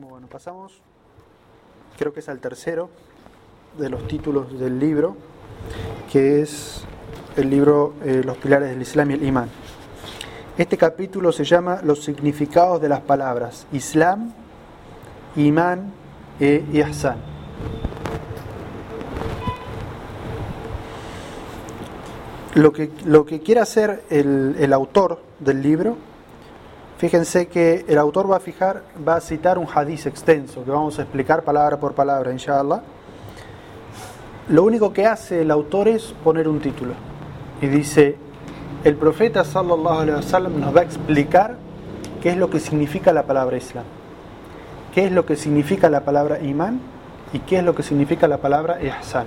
Bueno, 0.00 0.28
pasamos, 0.28 0.80
creo 1.98 2.12
que 2.12 2.20
es 2.20 2.28
al 2.28 2.38
tercero 2.38 2.88
de 3.76 3.90
los 3.90 4.06
títulos 4.06 4.56
del 4.56 4.78
libro, 4.78 5.16
que 6.12 6.40
es 6.40 6.84
el 7.36 7.50
libro 7.50 7.94
eh, 8.04 8.22
Los 8.24 8.36
pilares 8.36 8.70
del 8.70 8.80
Islam 8.80 9.10
y 9.10 9.14
el 9.14 9.24
Imán. 9.24 9.48
Este 10.56 10.76
capítulo 10.76 11.32
se 11.32 11.42
llama 11.42 11.80
Los 11.82 12.04
significados 12.04 12.80
de 12.80 12.88
las 12.88 13.00
palabras 13.00 13.66
Islam, 13.72 14.32
Imán 15.34 15.92
e 16.38 16.64
Ihsan. 16.72 17.18
Lo 22.54 22.72
que, 22.72 22.92
lo 23.04 23.26
que 23.26 23.40
quiere 23.40 23.60
hacer 23.60 24.04
el, 24.10 24.54
el 24.60 24.72
autor 24.72 25.20
del 25.40 25.60
libro 25.60 25.96
Fíjense 26.98 27.46
que 27.46 27.84
el 27.86 27.96
autor 27.96 28.28
va 28.28 28.38
a 28.38 28.40
fijar, 28.40 28.82
va 29.06 29.14
a 29.14 29.20
citar 29.20 29.56
un 29.56 29.68
hadiz 29.72 30.06
extenso 30.06 30.64
que 30.64 30.70
vamos 30.72 30.98
a 30.98 31.02
explicar 31.02 31.44
palabra 31.44 31.78
por 31.78 31.94
palabra, 31.94 32.32
inshallah. 32.32 32.82
Lo 34.48 34.64
único 34.64 34.92
que 34.92 35.06
hace 35.06 35.42
el 35.42 35.52
autor 35.52 35.86
es 35.86 36.12
poner 36.24 36.48
un 36.48 36.58
título 36.58 36.94
y 37.62 37.68
dice: 37.68 38.16
El 38.82 38.96
profeta 38.96 39.44
sallallahu 39.44 40.00
alaihi 40.00 40.16
wasallam 40.16 40.58
nos 40.58 40.74
va 40.74 40.80
a 40.80 40.82
explicar 40.82 41.56
qué 42.20 42.30
es 42.30 42.36
lo 42.36 42.50
que 42.50 42.58
significa 42.58 43.12
la 43.12 43.22
palabra 43.22 43.56
Islam, 43.56 43.84
qué 44.92 45.06
es 45.06 45.12
lo 45.12 45.24
que 45.24 45.36
significa 45.36 45.88
la 45.88 46.00
palabra 46.00 46.40
imán 46.40 46.80
y 47.32 47.38
qué 47.40 47.58
es 47.58 47.62
lo 47.62 47.76
que 47.76 47.84
significa 47.84 48.26
la 48.26 48.38
palabra 48.38 48.82
ihsan. 48.82 49.26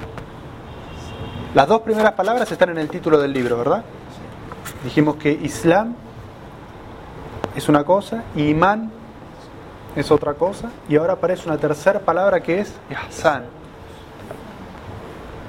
Las 1.54 1.68
dos 1.70 1.82
primeras 1.82 2.14
palabras 2.14 2.52
están 2.52 2.72
en 2.72 2.80
el 2.80 2.90
título 2.90 3.18
del 3.18 3.32
libro, 3.32 3.58
¿verdad? 3.58 3.86
Dijimos 4.84 5.16
que 5.16 5.32
Islam 5.32 5.96
es 7.56 7.70
una 7.70 7.84
cosa, 7.84 8.24
y 8.36 8.50
imán 8.50 8.92
es 9.96 10.12
otra 10.12 10.34
cosa, 10.36 10.70
y 10.88 10.96
ahora 10.96 11.14
aparece 11.14 11.48
una 11.48 11.58
tercera 11.58 12.00
palabra 12.00 12.42
que 12.42 12.60
es 12.60 12.74
ihsan. 12.90 13.44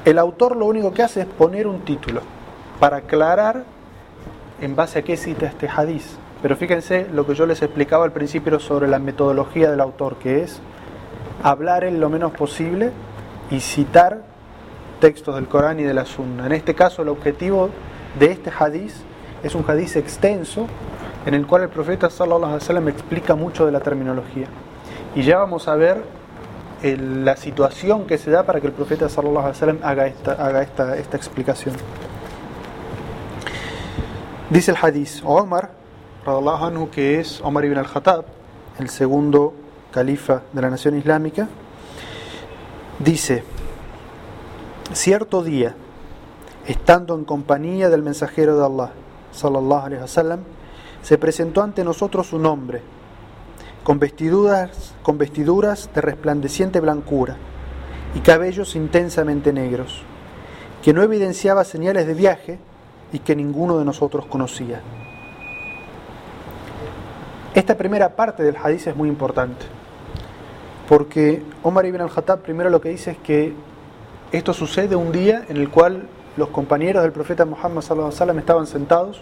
El 0.05 0.19
autor 0.19 0.56
lo 0.56 0.67
único 0.67 0.92
que 0.92 1.03
hace 1.03 1.20
es 1.20 1.27
poner 1.27 1.67
un 1.67 1.81
título 1.81 2.22
para 2.81 2.98
aclarar 2.98 3.64
en 4.61 4.75
base 4.75 4.98
a 4.98 5.03
qué 5.03 5.17
cita 5.17 5.47
este 5.47 5.69
hadiz. 5.69 6.17
Pero 6.42 6.56
fíjense 6.56 7.06
lo 7.12 7.25
que 7.25 7.36
yo 7.36 7.47
les 7.47 7.62
explicaba 7.62 8.05
al 8.05 8.11
principio 8.11 8.59
sobre 8.59 8.89
la 8.89 8.98
metodología 8.98 9.70
del 9.70 9.81
autor, 9.81 10.16
que 10.16 10.42
es 10.42 10.61
hablar 11.44 11.84
en 11.84 12.00
lo 12.00 12.09
menos 12.09 12.33
posible 12.33 12.91
y 13.50 13.61
citar 13.61 14.22
textos 15.00 15.37
del 15.37 15.47
Corán 15.47 15.78
y 15.78 15.84
de 15.84 15.94
la 15.94 16.05
Sunna. 16.05 16.47
En 16.47 16.53
este 16.53 16.75
caso, 16.75 17.03
el 17.03 17.09
objetivo 17.09 17.70
de 18.19 18.33
este 18.33 18.50
hadiz 18.50 19.03
es 19.44 19.55
un 19.55 19.64
hadiz 19.69 19.94
extenso 19.94 20.66
en 21.27 21.34
el 21.34 21.47
cual 21.47 21.62
el 21.62 21.69
profeta 21.69 22.11
sallallahu 22.11 22.45
alaihi 22.45 22.62
wasallam 22.62 22.89
explica 22.89 23.34
mucho 23.34 23.67
de 23.67 23.73
la 23.73 23.81
terminología. 23.81 24.47
Y 25.15 25.23
ya 25.23 25.39
vamos 25.39 25.69
a 25.69 25.77
ver 25.77 26.03
la 26.83 27.37
situación 27.37 28.06
que 28.06 28.19
se 28.19 28.31
da 28.31 28.42
para 28.42 28.61
que 28.61 28.67
el 28.67 28.73
profeta 28.73 29.09
sallallahu 29.09 29.39
alaihi 29.39 29.56
wasallam 29.56 29.78
haga 29.83 30.06
esta 30.06 30.33
haga 30.33 30.62
esta, 30.62 30.97
esta 30.97 31.17
explicación. 31.17 31.75
Dice 34.50 34.73
el 34.73 34.77
hadith, 34.77 35.23
Omar, 35.25 35.70
anhu, 36.27 36.91
que 36.91 37.20
es 37.20 37.41
Omar 37.41 37.65
ibn 37.65 37.78
al-Khattab, 37.78 38.25
el 38.78 38.91
segundo 38.91 39.55
califa 39.91 40.43
de 40.53 40.61
la 40.61 40.69
nación 40.69 40.97
islámica, 40.98 41.48
dice, 42.98 43.45
cierto 44.93 45.43
día, 45.43 45.75
estando 46.67 47.15
en 47.15 47.25
compañía 47.25 47.89
del 47.89 48.03
mensajero 48.03 48.59
de 48.59 48.67
Allah, 48.67 48.91
sallallahu 49.33 49.87
alaihi 49.87 50.03
wasallam, 50.03 50.41
se 51.03 51.19
presentó 51.19 51.62
ante 51.62 51.84
nosotros 51.84 52.33
un 52.33 52.47
hombre, 52.47 52.81
con 53.83 53.98
vestiduras, 53.98 54.95
con 55.03 55.19
vestiduras 55.19 55.91
de 55.94 56.00
resplandeciente 56.00 56.81
blancura 56.81 57.36
y 58.14 58.20
cabellos 58.20 58.77
intensamente 58.77 59.53
negros, 59.53 60.03
que 60.83 60.92
no 60.92 61.03
evidenciaba 61.03 61.64
señales 61.64 62.06
de 62.06 62.14
viaje 62.14 62.59
y 63.12 63.19
que 63.19 63.37
ninguno 63.37 63.78
de 63.78 63.84
nosotros 63.84 64.26
conocía. 64.26 64.81
Esta 67.55 67.76
primera 67.76 68.16
parte 68.16 68.43
del 68.43 68.56
hadiz 68.56 68.87
es 68.87 68.97
muy 68.97 69.09
importante, 69.09 69.66
porque 70.88 71.43
Omar 71.62 71.84
ibn 71.87 72.00
al-Khattab 72.00 72.41
primero 72.41 72.71
lo 72.71 72.81
que 72.81 72.88
dice 72.91 73.12
es 73.12 73.19
que 73.19 73.53
esto 74.31 74.55
sucede 74.55 74.97
un 74.97 75.12
día 75.12 75.44
en 75.49 75.59
el 75.59 75.69
cual 75.69 76.09
los 76.37 76.49
compañeros 76.49 77.03
del 77.03 77.12
profeta 77.12 77.44
Muhammad 77.44 77.82
sallallahu 77.82 78.38
estaban 78.38 78.66
sentados 78.66 79.21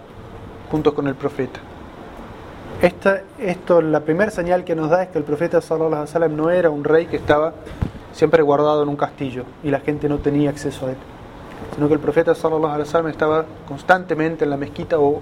junto 0.71 0.95
con 0.95 1.09
el 1.09 1.17
profeta. 1.17 1.59
Esta, 2.83 3.21
esto, 3.39 3.83
la 3.83 4.01
primera 4.01 4.31
señal 4.31 4.65
que 4.65 4.75
nos 4.75 4.89
da 4.89 5.03
es 5.03 5.11
que 5.11 5.19
el 5.19 5.25
profeta 5.25 5.61
sallallahu 5.61 6.07
alaihi 6.15 6.35
no 6.35 6.49
era 6.49 6.71
un 6.71 6.83
rey 6.83 7.05
que 7.05 7.19
estaba 7.19 7.53
siempre 8.11 8.43
guardado 8.43 8.83
en 8.83 8.89
un 8.89 8.97
castillo 8.97 9.45
y 9.63 9.71
la 9.71 9.81
gente 9.81 10.09
no 10.09 10.17
tenía 10.17 10.49
acceso 10.49 10.87
a 10.87 10.93
él, 10.93 10.97
sino 11.75 11.89
que 11.89 11.95
el 11.95 12.01
profeta 12.01 12.35
sallallahu 12.35 12.73
alaihi 12.73 13.11
estaba 13.11 13.45
constantemente 13.69 14.45
en 14.45 14.51
la 14.51 14.57
mezquita 14.57 14.99
o 14.99 15.21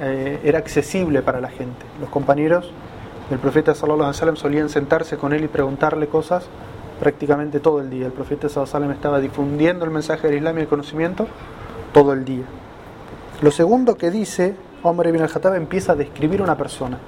eh, 0.00 0.40
era 0.42 0.58
accesible 0.58 1.22
para 1.22 1.40
la 1.40 1.48
gente. 1.48 1.86
Los 2.00 2.10
compañeros 2.10 2.72
del 3.30 3.38
profeta 3.38 3.72
sallallahu 3.72 4.12
alaihi 4.20 4.36
solían 4.36 4.68
sentarse 4.68 5.16
con 5.16 5.32
él 5.32 5.44
y 5.44 5.48
preguntarle 5.48 6.08
cosas 6.08 6.48
prácticamente 6.98 7.60
todo 7.60 7.82
el 7.82 7.88
día. 7.88 8.06
El 8.06 8.12
profeta 8.12 8.48
sallallahu 8.48 8.90
estaba 8.90 9.20
difundiendo 9.20 9.84
el 9.84 9.92
mensaje 9.92 10.26
del 10.26 10.38
Islam 10.38 10.58
y 10.58 10.62
el 10.62 10.66
conocimiento 10.66 11.28
todo 11.92 12.12
el 12.12 12.24
día. 12.24 12.46
Lo 13.42 13.52
segundo 13.52 13.96
que 13.96 14.10
dice 14.10 14.56
Omar 14.82 15.06
ibn 15.06 15.22
al-Khattab 15.22 15.54
empieza 15.54 15.92
a 15.92 15.96
describir 15.96 16.42
una 16.42 16.56
persona. 16.56 16.98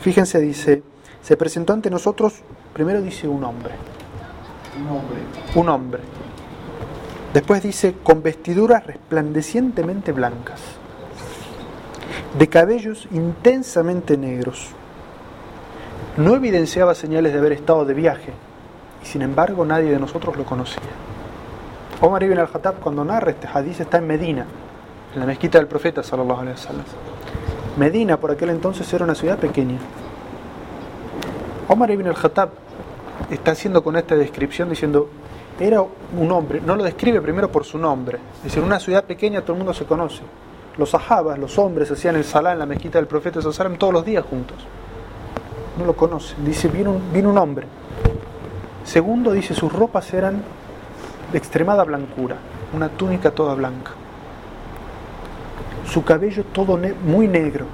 Fíjense, 0.00 0.40
dice, 0.40 0.82
se 1.22 1.36
presentó 1.36 1.72
ante 1.72 1.90
nosotros, 1.90 2.34
primero 2.72 3.02
dice 3.02 3.26
un 3.26 3.44
hombre. 3.44 3.74
Un 4.80 4.96
hombre. 4.96 5.18
Un 5.54 5.68
hombre. 5.68 6.02
Después 7.34 7.62
dice, 7.62 7.96
con 8.02 8.22
vestiduras 8.22 8.86
resplandecientemente 8.86 10.12
blancas, 10.12 10.60
de 12.38 12.48
cabellos 12.48 13.08
intensamente 13.10 14.16
negros. 14.16 14.68
No 16.16 16.34
evidenciaba 16.34 16.94
señales 16.94 17.32
de 17.32 17.38
haber 17.38 17.52
estado 17.52 17.84
de 17.84 17.94
viaje, 17.94 18.32
y 19.02 19.06
sin 19.06 19.22
embargo 19.22 19.64
nadie 19.64 19.90
de 19.90 19.98
nosotros 19.98 20.36
lo 20.36 20.44
conocía. 20.44 20.80
Omar 22.00 22.22
ibn 22.22 22.38
al-Khattab 22.38 22.80
cuando 22.80 23.04
narra 23.04 23.32
este 23.32 23.48
hadith 23.52 23.80
está 23.80 23.98
en 23.98 24.06
Medina, 24.06 24.46
en 25.16 25.20
la 25.20 25.26
mezquita 25.26 25.56
del 25.56 25.66
profeta 25.66 26.02
sallallahu 26.02 26.40
alaihi 26.40 26.58
wasallam. 26.58 26.84
Medina 27.78 28.20
por 28.20 28.30
aquel 28.30 28.50
entonces 28.50 28.92
era 28.92 29.04
una 29.04 29.14
ciudad 29.14 29.38
pequeña. 29.38 29.78
Omar 31.68 31.90
ibn 31.90 32.06
al-Khattab 32.06 32.50
está 33.30 33.52
haciendo 33.52 33.82
con 33.82 33.96
esta 33.96 34.14
descripción 34.14 34.68
diciendo 34.68 35.08
era 35.58 35.80
un 35.80 36.30
hombre, 36.30 36.60
no 36.60 36.76
lo 36.76 36.84
describe 36.84 37.22
primero 37.22 37.50
por 37.50 37.64
su 37.64 37.78
nombre, 37.78 38.18
es 38.36 38.44
decir, 38.44 38.62
una 38.62 38.78
ciudad 38.78 39.04
pequeña 39.04 39.40
todo 39.40 39.52
el 39.52 39.58
mundo 39.58 39.72
se 39.72 39.86
conoce. 39.86 40.20
Los 40.76 40.90
sahabas, 40.90 41.38
los 41.38 41.58
hombres 41.58 41.90
hacían 41.90 42.16
el 42.16 42.24
salá 42.24 42.52
en 42.52 42.58
la 42.58 42.66
mezquita 42.66 42.98
del 42.98 43.06
profeta 43.06 43.40
sallallahu 43.40 43.78
todos 43.78 43.94
los 43.94 44.04
días 44.04 44.22
juntos. 44.26 44.58
No 45.78 45.86
lo 45.86 45.96
conocen, 45.96 46.44
dice, 46.44 46.68
vino 46.68 46.92
un, 46.92 47.26
un 47.26 47.38
hombre. 47.38 47.66
Segundo, 48.84 49.32
dice, 49.32 49.54
sus 49.54 49.72
ropas 49.72 50.12
eran 50.12 50.42
de 51.32 51.38
extremada 51.38 51.84
blancura, 51.84 52.36
una 52.74 52.90
túnica 52.90 53.30
toda 53.30 53.54
blanca 53.54 53.92
su 55.86 56.04
cabello 56.04 56.44
todo 56.44 56.78
muy 57.04 57.28
negro. 57.28 57.66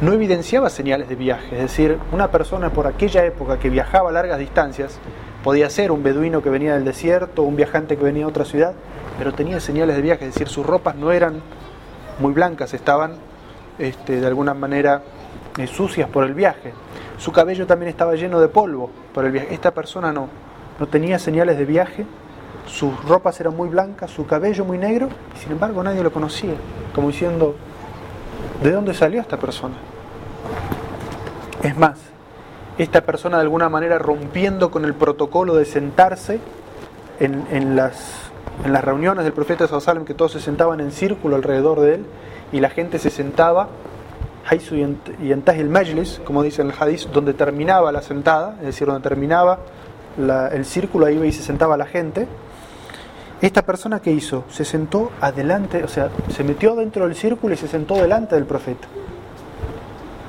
No 0.00 0.12
evidenciaba 0.12 0.70
señales 0.70 1.08
de 1.08 1.16
viaje, 1.16 1.56
es 1.56 1.62
decir, 1.62 1.98
una 2.12 2.30
persona 2.30 2.70
por 2.70 2.86
aquella 2.86 3.24
época 3.24 3.58
que 3.58 3.68
viajaba 3.68 4.10
a 4.10 4.12
largas 4.12 4.38
distancias 4.38 5.00
podía 5.42 5.68
ser 5.70 5.90
un 5.90 6.02
beduino 6.04 6.40
que 6.40 6.50
venía 6.50 6.74
del 6.74 6.84
desierto, 6.84 7.42
un 7.42 7.56
viajante 7.56 7.96
que 7.96 8.04
venía 8.04 8.24
a 8.24 8.28
otra 8.28 8.44
ciudad, 8.44 8.74
pero 9.18 9.32
tenía 9.32 9.58
señales 9.58 9.96
de 9.96 10.02
viaje, 10.02 10.26
es 10.26 10.34
decir, 10.34 10.48
sus 10.48 10.64
ropas 10.64 10.94
no 10.94 11.10
eran 11.10 11.40
muy 12.20 12.32
blancas, 12.32 12.74
estaban 12.74 13.14
este, 13.78 14.20
de 14.20 14.26
alguna 14.26 14.54
manera 14.54 15.02
eh, 15.58 15.66
sucias 15.66 16.08
por 16.08 16.24
el 16.24 16.34
viaje. 16.34 16.72
Su 17.18 17.32
cabello 17.32 17.66
también 17.66 17.88
estaba 17.88 18.14
lleno 18.14 18.40
de 18.40 18.46
polvo 18.46 18.90
por 19.12 19.24
el 19.24 19.32
viaje. 19.32 19.52
Esta 19.52 19.72
persona 19.72 20.12
no, 20.12 20.28
no 20.78 20.86
tenía 20.86 21.18
señales 21.18 21.58
de 21.58 21.64
viaje 21.64 22.06
sus 22.68 23.02
ropas 23.04 23.40
eran 23.40 23.56
muy 23.56 23.68
blancas, 23.68 24.10
su 24.10 24.26
cabello 24.26 24.64
muy 24.64 24.78
negro, 24.78 25.08
y 25.34 25.38
sin 25.40 25.52
embargo 25.52 25.82
nadie 25.82 26.02
lo 26.02 26.12
conocía, 26.12 26.54
como 26.94 27.08
diciendo, 27.08 27.54
¿de 28.62 28.70
dónde 28.70 28.94
salió 28.94 29.20
esta 29.20 29.38
persona? 29.38 29.76
Es 31.62 31.76
más, 31.76 31.98
esta 32.76 33.00
persona 33.00 33.38
de 33.38 33.42
alguna 33.42 33.68
manera 33.68 33.98
rompiendo 33.98 34.70
con 34.70 34.84
el 34.84 34.94
protocolo 34.94 35.54
de 35.54 35.64
sentarse 35.64 36.40
en, 37.18 37.74
las, 37.74 38.30
reuniones 38.64 39.24
del 39.24 39.32
profeta 39.32 39.66
Sallam, 39.66 40.04
que 40.04 40.14
todos 40.14 40.32
se 40.32 40.40
sentaban 40.40 40.80
en 40.80 40.92
círculo 40.92 41.36
alrededor 41.36 41.80
de 41.80 41.94
él, 41.96 42.06
y 42.52 42.60
la 42.60 42.70
gente 42.70 42.98
se 42.98 43.10
sentaba, 43.10 43.68
y 45.20 45.30
el 45.30 45.68
majlis, 45.68 46.20
como 46.24 46.42
dice 46.42 46.62
el 46.62 46.72
hadith, 46.78 47.08
donde 47.12 47.34
terminaba 47.34 47.92
la 47.92 48.02
sentada, 48.02 48.54
es 48.60 48.66
decir, 48.66 48.86
donde 48.86 49.02
terminaba 49.02 49.58
el 50.52 50.64
círculo, 50.64 51.06
ahí 51.06 51.16
iba 51.16 51.26
y 51.26 51.32
se 51.32 51.42
sentaba 51.42 51.76
la 51.76 51.86
gente, 51.86 52.26
esta 53.40 53.62
persona 53.62 54.00
que 54.00 54.10
hizo, 54.10 54.44
se 54.50 54.64
sentó 54.64 55.12
adelante, 55.20 55.84
o 55.84 55.88
sea, 55.88 56.10
se 56.28 56.42
metió 56.42 56.74
dentro 56.74 57.06
del 57.06 57.14
círculo 57.14 57.54
y 57.54 57.56
se 57.56 57.68
sentó 57.68 57.94
delante 57.94 58.34
del 58.34 58.46
profeta. 58.46 58.88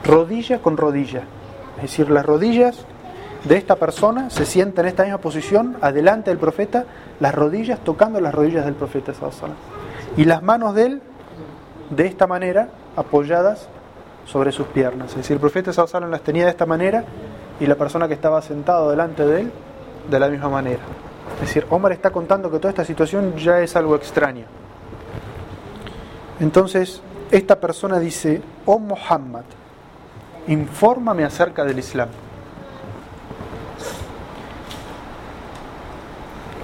Rodilla 0.04 0.60
con 0.60 0.78
rodilla. 0.78 1.24
Es 1.78 1.84
decir, 1.84 2.10
las 2.12 2.26
rodillas 2.26 2.86
de 3.46 3.58
esta 3.58 3.78
persona 3.78 4.30
se 4.30 4.46
sientan 4.46 4.86
en 4.86 4.90
esta 4.90 5.04
misma 5.04 5.20
posición, 5.20 5.78
adelante 5.82 6.30
del 6.30 6.38
profeta, 6.38 6.86
las 7.20 7.34
rodillas 7.34 7.80
tocando 7.80 8.20
las 8.22 8.34
rodillas 8.34 8.66
del 8.66 8.76
profeta. 8.76 9.14
Y 10.16 10.26
las 10.26 10.44
manos 10.44 10.76
de 10.76 10.86
él, 10.86 11.02
de 11.90 12.06
esta 12.06 12.28
manera, 12.28 12.70
apoyadas 12.96 13.70
sobre 14.26 14.52
sus 14.52 14.68
piernas. 14.68 15.12
Es 15.12 15.18
decir, 15.18 15.36
el 15.36 15.40
profeta 15.40 15.74
Sallallahu 15.74 16.12
las 16.12 16.22
tenía 16.22 16.46
de 16.46 16.52
esta 16.52 16.66
manera 16.68 17.04
y 17.60 17.66
la 17.66 17.76
persona 17.76 18.08
que 18.08 18.14
estaba 18.14 18.42
sentado 18.42 18.92
delante 18.92 19.26
de 19.26 19.42
él 19.42 19.52
de 20.10 20.20
la 20.20 20.28
misma 20.28 20.50
manera. 20.50 20.82
Es 21.36 21.42
decir, 21.42 21.66
Omar 21.70 21.92
está 21.92 22.12
contando 22.12 22.52
que 22.52 22.58
toda 22.58 22.70
esta 22.70 22.86
situación 22.86 23.36
ya 23.38 23.60
es 23.60 23.76
algo 23.76 23.96
extraño. 23.96 24.46
Entonces, 26.40 27.02
esta 27.32 27.60
persona 27.60 28.00
dice, 28.00 28.42
oh 28.66 28.80
Muhammad, 28.80 29.44
infórmame 30.48 31.24
acerca 31.24 31.64
del 31.64 31.80
Islam. 31.80 32.10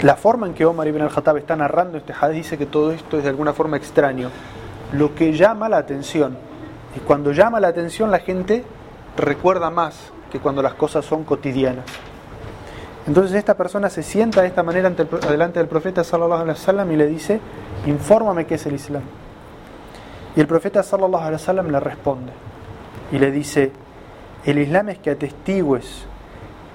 La 0.01 0.15
forma 0.15 0.45
en 0.45 0.53
que 0.53 0.65
Omar 0.65 0.87
ibn 0.87 1.01
al-Khattab 1.01 1.37
está 1.37 1.55
narrando 1.55 1.97
este 1.97 2.13
hadith 2.13 2.37
dice 2.37 2.57
que 2.57 2.65
todo 2.65 2.91
esto 2.91 3.17
es 3.17 3.23
de 3.23 3.29
alguna 3.29 3.53
forma 3.53 3.77
extraño. 3.77 4.29
Lo 4.91 5.15
que 5.15 5.33
llama 5.33 5.69
la 5.69 5.77
atención. 5.77 6.37
Y 6.95 6.99
cuando 6.99 7.31
llama 7.31 7.59
la 7.59 7.69
atención 7.69 8.11
la 8.11 8.19
gente 8.19 8.63
recuerda 9.17 9.69
más 9.69 10.11
que 10.31 10.39
cuando 10.39 10.61
las 10.61 10.73
cosas 10.73 11.05
son 11.05 11.23
cotidianas. 11.23 11.85
Entonces 13.07 13.35
esta 13.35 13.55
persona 13.55 13.89
se 13.89 14.01
sienta 14.01 14.41
de 14.41 14.47
esta 14.47 14.63
manera 14.63 14.87
ante 14.87 15.05
delante 15.05 15.59
del 15.59 15.67
profeta 15.67 16.03
sallallahu 16.03 16.91
y 16.91 16.95
le 16.95 17.05
dice, 17.05 17.39
"Infórmame 17.85 18.45
qué 18.45 18.55
es 18.55 18.65
el 18.65 18.73
Islam." 18.73 19.03
Y 20.35 20.41
el 20.41 20.47
profeta 20.47 20.81
sallallahu 20.81 21.69
le 21.69 21.79
responde 21.79 22.31
y 23.11 23.19
le 23.19 23.29
dice, 23.29 23.71
"El 24.43 24.57
Islam 24.57 24.89
es 24.89 24.97
que 24.97 25.11
atestigues 25.11 26.05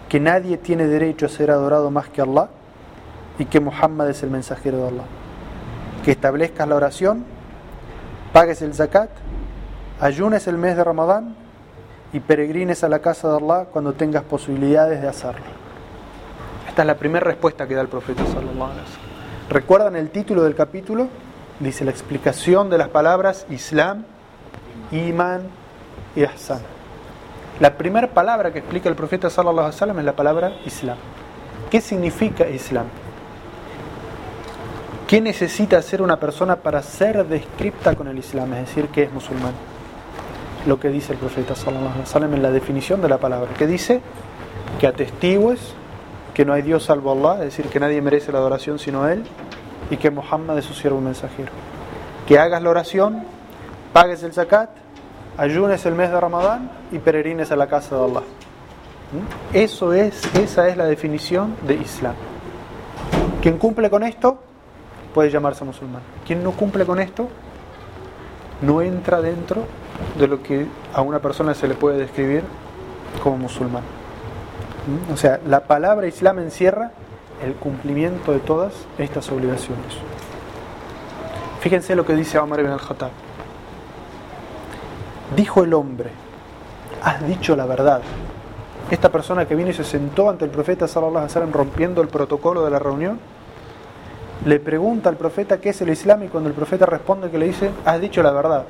que 0.08 0.20
nadie 0.20 0.56
tiene 0.56 0.86
derecho 0.86 1.26
a 1.26 1.28
ser 1.28 1.50
adorado 1.50 1.90
más 1.90 2.08
que 2.08 2.22
Allah 2.22 2.48
y 3.38 3.44
que 3.46 3.58
Muhammad 3.58 4.08
es 4.08 4.22
el 4.22 4.30
mensajero 4.30 4.78
de 4.78 4.88
Allah. 4.88 5.04
Que 6.04 6.12
establezcas 6.12 6.68
la 6.68 6.76
oración, 6.76 7.24
pagues 8.32 8.62
el 8.62 8.72
zakat, 8.72 9.10
ayunes 10.00 10.46
el 10.46 10.58
mes 10.58 10.76
de 10.76 10.84
Ramadán 10.84 11.34
y 12.12 12.20
peregrines 12.20 12.84
a 12.84 12.88
la 12.88 13.00
casa 13.00 13.28
de 13.28 13.36
Allah 13.36 13.66
cuando 13.72 13.94
tengas 13.94 14.22
posibilidades 14.22 15.02
de 15.02 15.08
hacerlo." 15.08 15.59
Esta 16.70 16.82
es 16.82 16.86
la 16.86 16.94
primera 16.94 17.24
respuesta 17.24 17.66
que 17.66 17.74
da 17.74 17.80
el 17.80 17.88
profeta 17.88 18.24
sallallahu 18.24 18.70
¿Recuerdan 19.48 19.96
el 19.96 20.10
título 20.10 20.44
del 20.44 20.54
capítulo? 20.54 21.08
Dice 21.58 21.84
la 21.84 21.90
explicación 21.90 22.70
de 22.70 22.78
las 22.78 22.88
palabras 22.88 23.44
Islam, 23.50 24.04
Iman 24.92 25.48
y 26.14 26.22
Ahsan. 26.22 26.60
La 27.58 27.76
primera 27.76 28.06
palabra 28.06 28.52
que 28.52 28.60
explica 28.60 28.88
el 28.88 28.94
profeta 28.94 29.28
sallallahu 29.28 29.58
alaihi 29.58 29.74
wasallam 29.74 29.98
es 29.98 30.04
la 30.04 30.14
palabra 30.14 30.52
Islam. 30.64 30.96
¿Qué 31.72 31.80
significa 31.80 32.48
Islam? 32.48 32.86
¿Qué 35.08 35.20
necesita 35.20 35.82
ser 35.82 36.02
una 36.02 36.20
persona 36.20 36.54
para 36.54 36.84
ser 36.84 37.26
descripta 37.26 37.96
con 37.96 38.06
el 38.06 38.16
Islam? 38.16 38.52
Es 38.52 38.68
decir, 38.68 38.86
que 38.90 39.02
es 39.02 39.12
musulmán. 39.12 39.54
Lo 40.68 40.78
que 40.78 40.88
dice 40.88 41.14
el 41.14 41.18
profeta 41.18 41.56
sallallahu 41.56 41.88
alaihi 41.88 42.00
wasallam 42.02 42.40
la 42.40 42.52
definición 42.52 43.02
de 43.02 43.08
la 43.08 43.18
palabra, 43.18 43.48
que 43.58 43.66
dice 43.66 44.00
que 44.78 44.86
atestigues 44.86 45.74
que 46.34 46.44
no 46.44 46.52
hay 46.52 46.62
Dios 46.62 46.84
salvo 46.84 47.12
Allah, 47.12 47.44
es 47.44 47.56
decir, 47.56 47.66
que 47.66 47.80
nadie 47.80 48.00
merece 48.00 48.32
la 48.32 48.38
adoración 48.38 48.78
sino 48.78 49.08
Él, 49.08 49.24
y 49.90 49.96
que 49.96 50.10
Muhammad 50.10 50.58
es 50.58 50.64
su 50.64 50.74
siervo 50.74 51.00
mensajero. 51.00 51.50
Que 52.26 52.38
hagas 52.38 52.62
la 52.62 52.70
oración, 52.70 53.24
pagues 53.92 54.22
el 54.22 54.32
zakat, 54.32 54.70
ayunes 55.36 55.84
el 55.86 55.94
mes 55.94 56.10
de 56.10 56.20
Ramadán 56.20 56.70
y 56.92 56.98
peregrines 56.98 57.50
a 57.50 57.56
la 57.56 57.66
casa 57.66 57.96
de 57.96 58.04
Allah. 58.04 58.20
¿Mm? 58.20 59.56
Eso 59.56 59.92
es, 59.92 60.22
esa 60.36 60.68
es 60.68 60.76
la 60.76 60.84
definición 60.84 61.56
de 61.66 61.74
Islam. 61.74 62.14
Quien 63.42 63.58
cumple 63.58 63.90
con 63.90 64.04
esto 64.04 64.38
puede 65.12 65.30
llamarse 65.30 65.64
musulmán. 65.64 66.02
Quien 66.26 66.44
no 66.44 66.52
cumple 66.52 66.86
con 66.86 67.00
esto 67.00 67.28
no 68.62 68.82
entra 68.82 69.20
dentro 69.20 69.64
de 70.18 70.28
lo 70.28 70.42
que 70.42 70.66
a 70.92 71.02
una 71.02 71.18
persona 71.18 71.54
se 71.54 71.66
le 71.66 71.74
puede 71.74 71.98
describir 71.98 72.42
como 73.22 73.38
musulmán. 73.38 73.99
O 75.12 75.16
sea, 75.16 75.40
la 75.46 75.60
palabra 75.60 76.06
Islam 76.06 76.38
encierra 76.38 76.92
el 77.44 77.54
cumplimiento 77.54 78.32
de 78.32 78.38
todas 78.38 78.72
estas 78.98 79.30
obligaciones. 79.30 79.96
Fíjense 81.60 81.94
lo 81.94 82.06
que 82.06 82.14
dice 82.14 82.38
Omar 82.38 82.60
ibn 82.60 82.70
al-Khattab. 82.70 83.10
Dijo 85.36 85.62
el 85.62 85.74
hombre, 85.74 86.10
has 87.02 87.26
dicho 87.26 87.54
la 87.54 87.66
verdad. 87.66 88.00
Esta 88.90 89.10
persona 89.10 89.46
que 89.46 89.54
vino 89.54 89.70
y 89.70 89.74
se 89.74 89.84
sentó 89.84 90.28
ante 90.28 90.44
el 90.44 90.50
profeta 90.50 90.88
sallallahu 90.88 91.18
alaihi 91.18 91.28
wasallam 91.30 91.52
rompiendo 91.52 92.02
el 92.02 92.08
protocolo 92.08 92.64
de 92.64 92.70
la 92.70 92.78
reunión, 92.78 93.20
le 94.44 94.58
pregunta 94.58 95.08
al 95.08 95.16
profeta 95.16 95.60
qué 95.60 95.68
es 95.68 95.80
el 95.82 95.90
Islam 95.90 96.24
y 96.24 96.28
cuando 96.28 96.48
el 96.48 96.54
profeta 96.54 96.86
responde 96.86 97.30
que 97.30 97.38
le 97.38 97.46
dice, 97.46 97.70
has 97.84 98.00
dicho 98.00 98.22
la 98.22 98.32
verdad, 98.32 98.64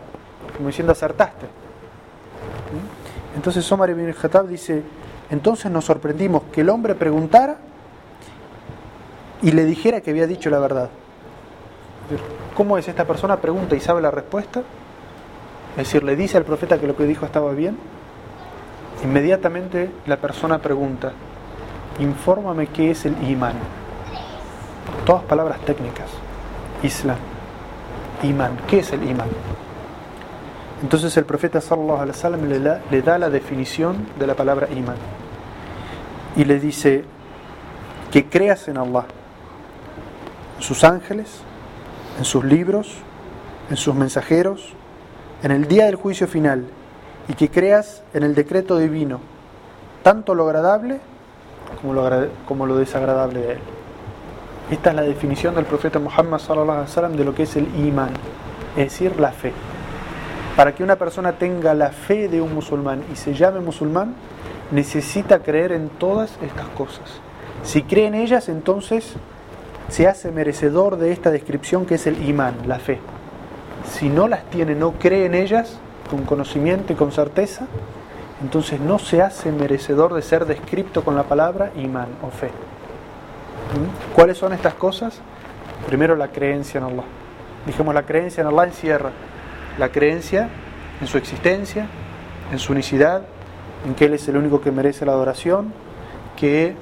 como 0.56 0.68
diciendo 0.68 0.92
acertaste. 0.92 1.46
¿Mm? 1.46 3.36
Entonces 3.36 3.70
Omar 3.70 3.88
ibn 3.90 4.06
al-Khattab 4.06 4.48
dice, 4.48 4.82
entonces 5.31 5.71
nos 5.71 5.85
sorprendimos 5.85 6.43
que 6.53 6.62
el 6.62 6.69
hombre 6.69 6.94
preguntara 6.94 7.59
y 9.43 9.53
le 9.53 9.65
dijera 9.65 10.00
que 10.00 10.11
había 10.11 10.27
dicho 10.27 10.50
la 10.50 10.59
verdad. 10.59 10.91
¿Cómo 12.55 12.77
es 12.77 12.88
esta 12.88 13.05
persona? 13.06 13.37
Pregunta 13.37 13.77
y 13.77 13.81
sabe 13.81 14.03
la 14.03 14.11
respuesta. 14.11 14.61
Es 15.73 15.77
decir, 15.77 16.03
le 16.03 16.17
dice 16.17 16.37
al 16.37 16.44
profeta 16.44 16.79
que 16.79 16.87
lo 16.87 16.97
que 16.97 17.05
dijo 17.05 17.25
estaba 17.25 17.53
bien. 17.53 17.79
Inmediatamente 19.05 19.91
la 20.06 20.17
persona 20.17 20.59
pregunta, 20.59 21.12
infórmame 22.00 22.67
qué 22.67 22.91
es 22.91 23.06
el 23.06 23.17
imán. 23.31 23.55
Todas 25.06 25.23
palabras 25.25 25.61
técnicas. 25.61 26.11
Islam. 26.82 27.19
Imán. 28.23 28.59
¿Qué 28.69 28.81
es 28.81 28.93
el 28.93 29.09
imán? 29.09 29.29
Entonces 30.82 31.17
el 31.17 31.25
profeta 31.25 31.61
sallallahu 31.61 31.99
alaihi 31.99 32.11
wasallam 32.11 32.49
le 32.49 32.59
da, 32.59 32.81
le 32.91 33.03
da 33.03 33.19
la 33.19 33.29
definición 33.29 34.06
de 34.19 34.27
la 34.27 34.35
palabra 34.35 34.69
iman 34.71 34.97
y 36.37 36.44
le 36.44 36.59
dice 36.59 37.05
que 38.11 38.27
creas 38.27 38.69
en 38.69 38.79
Allah, 38.79 39.05
en 40.56 40.62
sus 40.62 40.85
ángeles, 40.85 41.43
en 42.19 42.25
sus 42.25 42.44
libros, 42.44 42.94
en 43.69 43.77
sus 43.77 43.94
mensajeros, 43.94 44.73
en 45.43 45.50
el 45.50 45.69
día 45.69 45.87
del 45.87 45.97
juicio 45.97 46.27
final 46.27 46.67
y 47.29 47.35
que 47.35 47.50
creas 47.50 48.03
en 48.15 48.23
el 48.23 48.35
decreto 48.35 48.79
divino, 48.79 49.21
tanto 50.03 50.35
lo 50.35 50.47
agradable 50.47 51.00
como 52.46 52.67
lo, 52.67 52.77
desagradable 52.77 53.41
de 53.41 53.53
él. 53.53 53.58
Esta 54.70 54.91
es 54.91 54.96
la 54.96 55.03
definición 55.03 55.55
del 55.55 55.65
profeta 55.65 55.99
Muhammad 55.99 56.39
sallallahu 56.39 56.70
alaihi 56.70 56.89
wasallam 56.89 57.17
de 57.17 57.25
lo 57.25 57.34
que 57.34 57.44
es 57.44 57.56
el 57.56 57.67
iman, 57.87 58.10
es 58.77 58.93
decir, 58.93 59.19
la 59.20 59.32
fe. 59.32 59.53
Para 60.60 60.74
que 60.74 60.84
una 60.84 60.96
persona 60.96 61.38
tenga 61.38 61.72
la 61.72 61.88
fe 61.88 62.29
de 62.29 62.43
un 62.43 62.55
musulmán 62.55 63.02
y 63.10 63.17
se 63.17 63.32
llame 63.32 63.60
musulmán, 63.60 64.14
necesita 64.70 65.38
creer 65.38 65.72
en 65.72 65.88
todas 65.88 66.36
estas 66.43 66.67
cosas. 66.76 67.19
Si 67.62 67.82
cree 67.82 68.08
en 68.08 68.14
ellas, 68.14 68.50
entonces 68.50 69.14
se 69.88 70.06
hace 70.06 70.31
merecedor 70.31 70.98
de 70.98 71.12
esta 71.12 71.31
descripción 71.31 71.86
que 71.86 71.94
es 71.94 72.06
el 72.06 72.29
imán, 72.29 72.56
la 72.67 72.79
fe. 72.79 72.98
Si 73.90 74.10
no 74.10 74.29
las 74.29 74.44
tiene, 74.50 74.74
no 74.74 74.93
cree 74.93 75.24
en 75.24 75.34
ellas 75.34 75.79
con 76.10 76.24
conocimiento 76.26 76.93
y 76.93 76.96
con 76.96 77.10
certeza, 77.10 77.67
entonces 78.43 78.81
no 78.81 78.98
se 78.98 79.22
hace 79.22 79.52
merecedor 79.52 80.12
de 80.12 80.20
ser 80.20 80.44
descrito 80.44 81.02
con 81.02 81.17
la 81.17 81.22
palabra 81.22 81.72
imán 81.74 82.08
o 82.20 82.29
fe. 82.29 82.48
¿Mm? 82.48 84.14
¿Cuáles 84.14 84.36
son 84.36 84.52
estas 84.52 84.74
cosas? 84.74 85.22
Primero 85.86 86.17
la 86.17 86.29
creencia 86.29 86.76
en 86.76 86.84
Allah. 86.84 87.05
Dijimos 87.64 87.94
la 87.94 88.02
creencia 88.02 88.43
en 88.43 88.48
Allah 88.48 88.64
encierra 88.64 89.10
la 89.79 89.91
creencia 89.91 90.48
en 91.00 91.06
su 91.06 91.19
existencia, 91.19 91.86
en 92.53 92.58
su 92.58 92.72
unicidad, 92.72 93.22
en 93.86 93.94
que 93.94 94.06
Él 94.06 94.15
es 94.15 94.29
el 94.29 94.36
único 94.36 94.60
que 94.60 94.70
merece 94.70 95.06
la 95.06 95.12
adoración, 95.12 95.72
que 96.36 96.74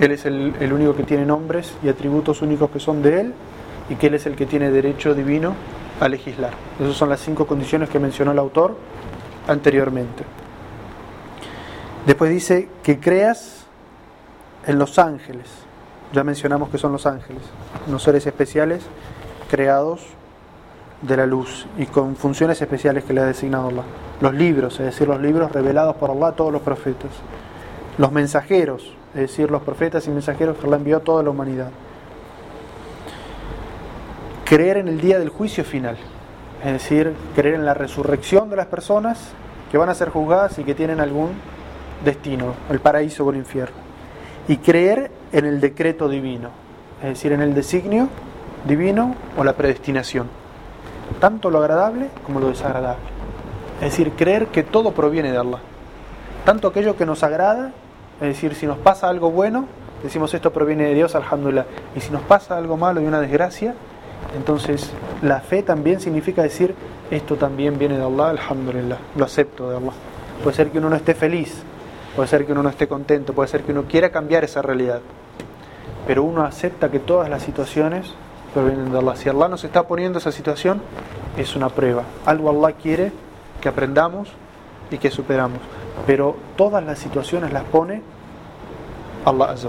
Él 0.00 0.10
es 0.10 0.24
el, 0.26 0.72
único 0.72 0.94
que 0.94 1.02
tiene 1.02 1.26
nombres 1.26 1.74
y 1.82 1.88
atributos 1.88 2.42
únicos 2.42 2.70
que 2.70 2.80
son 2.80 3.02
de 3.02 3.20
Él, 3.20 3.34
y 3.90 3.96
que 3.96 4.08
Él 4.08 4.14
es 4.14 4.26
el 4.26 4.36
que 4.36 4.46
tiene 4.46 4.70
derecho 4.70 5.14
divino 5.14 5.54
a 6.00 6.08
legislar. 6.08 6.52
Esas 6.80 6.96
son 6.96 7.08
las 7.08 7.20
cinco 7.20 7.46
condiciones 7.46 7.88
que 7.88 7.98
mencionó 7.98 8.32
el 8.32 8.38
autor 8.38 8.76
anteriormente. 9.46 10.24
Después 12.06 12.30
dice 12.30 12.68
que 12.82 13.00
creas 13.00 13.66
en 14.66 14.78
los 14.78 14.98
ángeles. 14.98 15.46
Ya 16.12 16.24
mencionamos 16.24 16.70
que 16.70 16.78
son 16.78 16.92
los 16.92 17.04
ángeles, 17.04 17.42
unos 17.86 18.02
seres 18.02 18.26
especiales 18.26 18.82
creados 19.50 20.06
de 21.02 21.16
la 21.16 21.26
luz 21.26 21.66
y 21.78 21.86
con 21.86 22.16
funciones 22.16 22.60
especiales 22.60 23.04
que 23.04 23.12
le 23.12 23.20
ha 23.20 23.26
designado 23.26 23.68
Allah. 23.68 23.84
Los 24.20 24.34
libros, 24.34 24.74
es 24.80 24.86
decir, 24.86 25.06
los 25.06 25.20
libros 25.20 25.52
revelados 25.52 25.96
por 25.96 26.10
Allah 26.10 26.28
a 26.28 26.32
todos 26.32 26.52
los 26.52 26.62
profetas. 26.62 27.10
Los 27.98 28.12
mensajeros, 28.12 28.94
es 29.14 29.20
decir, 29.20 29.50
los 29.50 29.62
profetas 29.62 30.06
y 30.06 30.10
mensajeros 30.10 30.56
que 30.56 30.66
Allah 30.66 30.76
envió 30.76 30.96
a 30.96 31.00
toda 31.00 31.22
la 31.22 31.30
humanidad. 31.30 31.70
Creer 34.44 34.78
en 34.78 34.88
el 34.88 35.00
día 35.00 35.18
del 35.18 35.28
juicio 35.28 35.64
final, 35.64 35.96
es 36.64 36.72
decir, 36.72 37.12
creer 37.34 37.54
en 37.54 37.64
la 37.64 37.74
resurrección 37.74 38.50
de 38.50 38.56
las 38.56 38.66
personas 38.66 39.32
que 39.70 39.78
van 39.78 39.88
a 39.88 39.94
ser 39.94 40.08
juzgadas 40.08 40.58
y 40.58 40.64
que 40.64 40.74
tienen 40.74 41.00
algún 41.00 41.30
destino, 42.04 42.54
el 42.70 42.80
paraíso 42.80 43.24
o 43.24 43.30
el 43.30 43.36
infierno. 43.36 43.76
Y 44.48 44.56
creer 44.56 45.10
en 45.32 45.44
el 45.44 45.60
decreto 45.60 46.08
divino, 46.08 46.48
es 47.02 47.10
decir, 47.10 47.32
en 47.32 47.42
el 47.42 47.54
designio 47.54 48.08
divino 48.66 49.14
o 49.36 49.44
la 49.44 49.52
predestinación, 49.52 50.28
tanto 51.18 51.50
lo 51.50 51.58
agradable 51.58 52.08
como 52.24 52.40
lo 52.40 52.48
desagradable. 52.48 53.02
Es 53.76 53.92
decir, 53.92 54.12
creer 54.12 54.46
que 54.48 54.62
todo 54.62 54.92
proviene 54.92 55.30
de 55.30 55.38
Allah, 55.38 55.58
tanto 56.44 56.68
aquello 56.68 56.96
que 56.96 57.06
nos 57.06 57.22
agrada, 57.22 57.72
es 58.20 58.28
decir, 58.28 58.54
si 58.54 58.66
nos 58.66 58.78
pasa 58.78 59.08
algo 59.08 59.30
bueno, 59.30 59.66
decimos 60.02 60.34
esto 60.34 60.52
proviene 60.52 60.84
de 60.84 60.94
Dios, 60.94 61.14
alhamdulillah, 61.14 61.66
y 61.94 62.00
si 62.00 62.10
nos 62.10 62.22
pasa 62.22 62.56
algo 62.56 62.76
malo 62.76 63.00
y 63.00 63.06
una 63.06 63.20
desgracia, 63.20 63.74
entonces 64.36 64.90
la 65.22 65.40
fe 65.40 65.62
también 65.62 66.00
significa 66.00 66.42
decir 66.42 66.74
esto 67.10 67.36
también 67.36 67.78
viene 67.78 67.96
de 67.96 68.04
Allah, 68.04 68.30
alhamdulillah, 68.30 68.98
lo 69.16 69.24
acepto 69.24 69.70
de 69.70 69.76
Allah. 69.76 69.92
Puede 70.42 70.56
ser 70.56 70.70
que 70.70 70.78
uno 70.78 70.90
no 70.90 70.96
esté 70.96 71.14
feliz, 71.14 71.62
puede 72.16 72.28
ser 72.28 72.44
que 72.44 72.52
uno 72.52 72.62
no 72.62 72.68
esté 72.68 72.88
contento, 72.88 73.32
puede 73.32 73.48
ser 73.48 73.62
que 73.62 73.72
uno 73.72 73.84
quiera 73.84 74.10
cambiar 74.10 74.44
esa 74.44 74.60
realidad, 74.60 75.00
pero 76.06 76.24
uno 76.24 76.44
acepta 76.44 76.90
que 76.90 76.98
todas 76.98 77.28
las 77.28 77.42
situaciones 77.42 78.14
provienen 78.54 78.90
de 78.90 78.98
Allah. 78.98 79.16
Si 79.16 79.28
Allah 79.28 79.48
nos 79.48 79.64
está 79.64 79.86
poniendo 79.86 80.18
esa 80.18 80.32
situación, 80.32 80.80
es 81.36 81.54
una 81.56 81.68
prueba. 81.68 82.04
Algo 82.26 82.50
Allah 82.50 82.76
quiere 82.76 83.12
que 83.60 83.68
aprendamos 83.68 84.28
y 84.90 84.98
que 84.98 85.10
superamos. 85.10 85.58
Pero 86.06 86.36
todas 86.56 86.84
las 86.84 86.98
situaciones 86.98 87.52
las 87.52 87.64
pone 87.64 88.02
Allah 89.24 89.50
Azza 89.50 89.68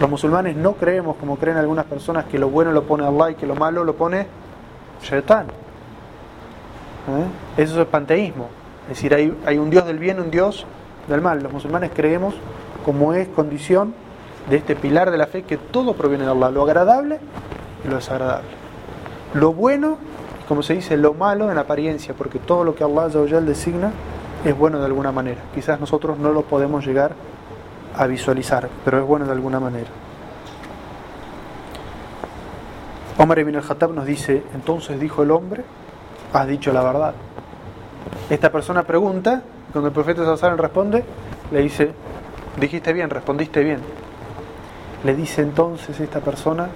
Los 0.00 0.10
musulmanes 0.10 0.56
no 0.56 0.74
creemos, 0.74 1.16
como 1.16 1.36
creen 1.36 1.56
algunas 1.56 1.84
personas, 1.84 2.24
que 2.24 2.38
lo 2.38 2.48
bueno 2.48 2.72
lo 2.72 2.84
pone 2.84 3.06
Allah 3.06 3.30
y 3.30 3.34
que 3.34 3.46
lo 3.46 3.54
malo 3.54 3.84
lo 3.84 3.94
pone 3.94 4.26
Shaitan. 5.02 5.46
¿Eh? 5.46 7.62
Eso 7.62 7.80
es 7.80 7.88
panteísmo. 7.88 8.48
Es 8.84 8.96
decir, 8.96 9.14
hay, 9.14 9.36
hay 9.46 9.58
un 9.58 9.70
Dios 9.70 9.86
del 9.86 9.98
bien 9.98 10.20
un 10.20 10.30
Dios 10.30 10.66
del 11.08 11.20
mal. 11.20 11.42
Los 11.42 11.52
musulmanes 11.52 11.90
creemos, 11.94 12.34
como 12.84 13.14
es 13.14 13.28
condición 13.28 13.94
de 14.48 14.56
este 14.56 14.76
pilar 14.76 15.10
de 15.10 15.18
la 15.18 15.26
fe, 15.26 15.42
que 15.42 15.56
todo 15.56 15.94
proviene 15.94 16.24
de 16.24 16.30
Allah, 16.30 16.50
lo 16.50 16.62
agradable 16.62 17.18
y 17.84 17.88
lo 17.88 17.96
desagradable. 17.96 18.48
Lo 19.34 19.52
bueno, 19.52 19.98
como 20.48 20.62
se 20.62 20.74
dice, 20.74 20.96
lo 20.96 21.14
malo 21.14 21.50
en 21.50 21.58
apariencia, 21.58 22.14
porque 22.14 22.38
todo 22.38 22.64
lo 22.64 22.74
que 22.74 22.84
Allah 22.84 23.08
designa 23.08 23.92
es 24.44 24.56
bueno 24.56 24.78
de 24.78 24.86
alguna 24.86 25.12
manera. 25.12 25.40
Quizás 25.54 25.80
nosotros 25.80 26.18
no 26.18 26.32
lo 26.32 26.42
podemos 26.42 26.86
llegar 26.86 27.12
a 27.96 28.06
visualizar, 28.06 28.68
pero 28.84 28.98
es 28.98 29.06
bueno 29.06 29.24
de 29.26 29.32
alguna 29.32 29.60
manera. 29.60 29.88
Omar 33.16 33.38
ibn 33.38 33.56
al-Khattab 33.56 33.92
nos 33.92 34.06
dice, 34.06 34.42
entonces 34.54 34.98
dijo 34.98 35.22
el 35.22 35.30
hombre, 35.30 35.64
has 36.32 36.46
dicho 36.48 36.72
la 36.72 36.82
verdad. 36.82 37.14
Esta 38.28 38.50
persona 38.50 38.82
pregunta, 38.82 39.42
cuando 39.72 39.88
el 39.88 39.94
profeta 39.94 40.24
Sallallahu 40.24 40.60
responde, 40.60 41.04
le 41.52 41.60
dice, 41.60 41.92
dijiste 42.60 42.92
bien, 42.92 43.08
respondiste 43.10 43.62
bien. 43.62 44.03
Le 45.04 45.14
dice 45.14 45.42
entonces 45.42 46.00
esta 46.00 46.20
persona, 46.20 46.68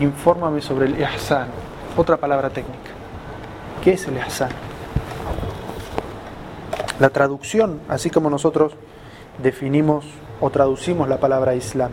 infórmame 0.00 0.62
sobre 0.62 0.86
el 0.86 0.98
ihsan, 0.98 1.48
otra 1.96 2.16
palabra 2.16 2.48
técnica. 2.48 2.90
¿Qué 3.84 3.92
es 3.92 4.08
el 4.08 4.16
ihsan? 4.16 4.48
La 6.98 7.10
traducción, 7.10 7.80
así 7.88 8.08
como 8.08 8.30
nosotros 8.30 8.72
definimos 9.42 10.06
o 10.40 10.48
traducimos 10.48 11.06
la 11.08 11.18
palabra 11.18 11.54
Islam 11.54 11.90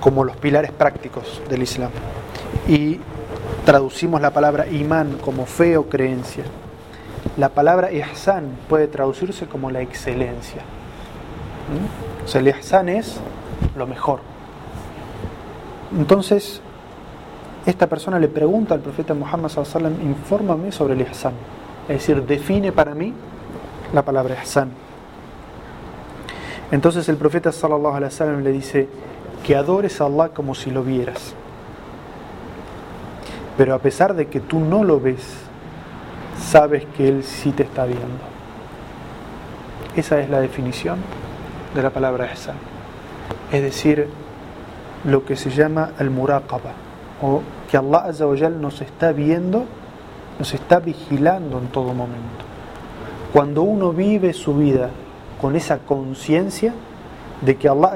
como 0.00 0.24
los 0.24 0.36
pilares 0.36 0.70
prácticos 0.72 1.42
del 1.50 1.62
Islam 1.62 1.90
y 2.66 3.00
traducimos 3.66 4.22
la 4.22 4.30
palabra 4.30 4.66
imán 4.66 5.18
como 5.22 5.44
fe 5.44 5.76
o 5.76 5.90
creencia. 5.90 6.44
La 7.36 7.50
palabra 7.50 7.92
ihsan 7.92 8.56
puede 8.68 8.86
traducirse 8.86 9.46
como 9.46 9.70
la 9.70 9.82
excelencia. 9.82 10.62
¿Mm? 11.68 12.24
O 12.24 12.28
sea, 12.28 12.40
el 12.40 12.48
ihsan 12.48 12.88
es 12.88 13.20
lo 13.76 13.86
mejor. 13.86 14.20
Entonces, 15.96 16.60
esta 17.66 17.86
persona 17.86 18.18
le 18.18 18.28
pregunta 18.28 18.74
al 18.74 18.80
profeta 18.80 19.14
Muhammad 19.14 19.50
sallallahu 19.50 20.02
infórmame 20.02 20.72
sobre 20.72 20.94
el 20.94 21.02
ihsan. 21.02 21.34
Es 21.88 21.98
decir, 21.98 22.22
define 22.24 22.72
para 22.72 22.94
mí 22.94 23.12
la 23.92 24.02
palabra 24.02 24.36
ihsan. 24.42 24.70
Entonces 26.70 27.08
el 27.08 27.16
profeta 27.16 27.52
sallallahu 27.52 27.94
alaihi 27.96 28.12
wasallam 28.12 28.42
le 28.42 28.52
dice 28.52 28.88
que 29.44 29.56
adores 29.56 30.00
a 30.00 30.06
Allah 30.06 30.30
como 30.30 30.54
si 30.54 30.70
lo 30.70 30.82
vieras. 30.82 31.34
Pero 33.56 33.74
a 33.74 33.78
pesar 33.78 34.14
de 34.14 34.28
que 34.28 34.40
tú 34.40 34.60
no 34.60 34.84
lo 34.84 35.00
ves, 35.00 35.36
sabes 36.38 36.86
que 36.96 37.08
Él 37.08 37.24
sí 37.24 37.52
te 37.52 37.64
está 37.64 37.84
viendo. 37.84 38.06
Esa 39.96 40.20
es 40.20 40.30
la 40.30 40.40
definición 40.40 40.98
de 41.74 41.82
la 41.82 41.90
palabra 41.90 42.30
ihsan. 42.32 42.56
Es 43.50 43.62
decir, 43.62 44.08
lo 45.04 45.24
que 45.24 45.36
se 45.36 45.50
llama 45.50 45.92
el 45.98 46.10
muraqaba, 46.10 46.72
o 47.22 47.42
que 47.70 47.76
Allah 47.76 48.04
Azza 48.06 48.26
nos 48.50 48.80
está 48.80 49.12
viendo, 49.12 49.64
nos 50.38 50.54
está 50.54 50.80
vigilando 50.80 51.58
en 51.58 51.68
todo 51.68 51.94
momento. 51.94 52.44
Cuando 53.32 53.62
uno 53.62 53.92
vive 53.92 54.32
su 54.32 54.54
vida 54.54 54.90
con 55.40 55.54
esa 55.54 55.78
conciencia 55.78 56.72
de 57.42 57.56
que 57.56 57.68
Allah 57.68 57.94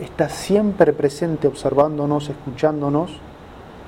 está 0.00 0.28
siempre 0.28 0.92
presente 0.92 1.48
observándonos, 1.48 2.28
escuchándonos, 2.28 3.10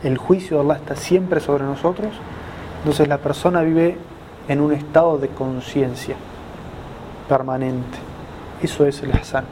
el 0.03 0.19
juicio 0.19 0.59
de 0.59 0.65
Allah 0.65 0.77
está 0.81 0.97
siempre 0.97 1.41
sobre 1.41 1.65
nosotros, 1.65 2.11
entonces 2.79 3.09
la 3.09 3.19
persona 3.19 3.63
vive 3.63 3.97
en 4.49 4.61
un 4.61 4.73
estado 4.73 5.19
de 5.19 5.29
conciencia 5.29 6.17
permanente. 7.29 7.99
Eso 8.61 8.87
es 8.87 9.03
el 9.03 9.13
Hassan. 9.13 9.45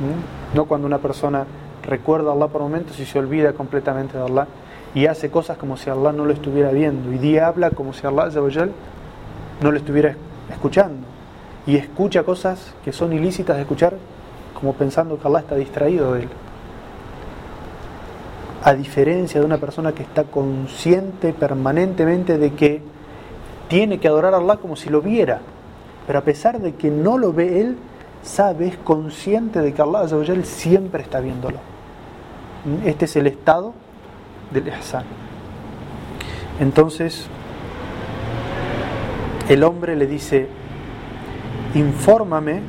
¿Mm? 0.00 0.37
No 0.54 0.64
cuando 0.64 0.86
una 0.86 0.98
persona 0.98 1.46
recuerda 1.82 2.30
a 2.30 2.34
Allah 2.34 2.48
por 2.48 2.62
momentos 2.62 2.98
y 3.00 3.04
se 3.04 3.18
olvida 3.18 3.52
completamente 3.52 4.16
de 4.16 4.24
Allah 4.24 4.46
y 4.94 5.06
hace 5.06 5.30
cosas 5.30 5.58
como 5.58 5.76
si 5.76 5.90
Allah 5.90 6.12
no 6.12 6.24
lo 6.24 6.32
estuviera 6.32 6.70
viendo. 6.70 7.12
Y 7.12 7.18
día 7.18 7.46
habla 7.46 7.70
como 7.70 7.92
si 7.92 8.06
Allah 8.06 8.28
no 9.60 9.70
lo 9.70 9.76
estuviera 9.76 10.14
escuchando. 10.50 11.06
Y 11.66 11.76
escucha 11.76 12.22
cosas 12.22 12.74
que 12.84 12.92
son 12.92 13.12
ilícitas 13.12 13.56
de 13.56 13.62
escuchar 13.62 13.94
como 14.58 14.72
pensando 14.72 15.18
que 15.18 15.28
Allah 15.28 15.40
está 15.40 15.54
distraído 15.54 16.14
de 16.14 16.22
él. 16.22 16.28
A 18.64 18.74
diferencia 18.74 19.40
de 19.40 19.46
una 19.46 19.58
persona 19.58 19.92
que 19.92 20.02
está 20.02 20.24
consciente 20.24 21.32
permanentemente 21.32 22.38
de 22.38 22.54
que 22.54 22.82
tiene 23.68 24.00
que 24.00 24.08
adorar 24.08 24.34
a 24.34 24.38
Allah 24.38 24.56
como 24.56 24.76
si 24.76 24.88
lo 24.88 25.00
viera, 25.00 25.40
pero 26.06 26.18
a 26.18 26.22
pesar 26.22 26.58
de 26.60 26.74
que 26.74 26.90
no 26.90 27.18
lo 27.18 27.32
ve 27.32 27.60
él, 27.60 27.76
sabe, 28.22 28.68
es 28.68 28.76
consciente 28.78 29.60
de 29.60 29.72
que 29.72 29.82
Allah 29.82 30.06
siempre 30.44 31.02
está 31.02 31.20
viéndolo. 31.20 31.58
Este 32.84 33.04
es 33.04 33.16
el 33.16 33.26
estado 33.26 33.74
del 34.52 34.68
ihsan. 34.68 35.04
Entonces, 36.60 37.26
el 39.48 39.62
hombre 39.64 39.96
le 39.96 40.06
dice, 40.06 40.48
infórmame 41.74 42.60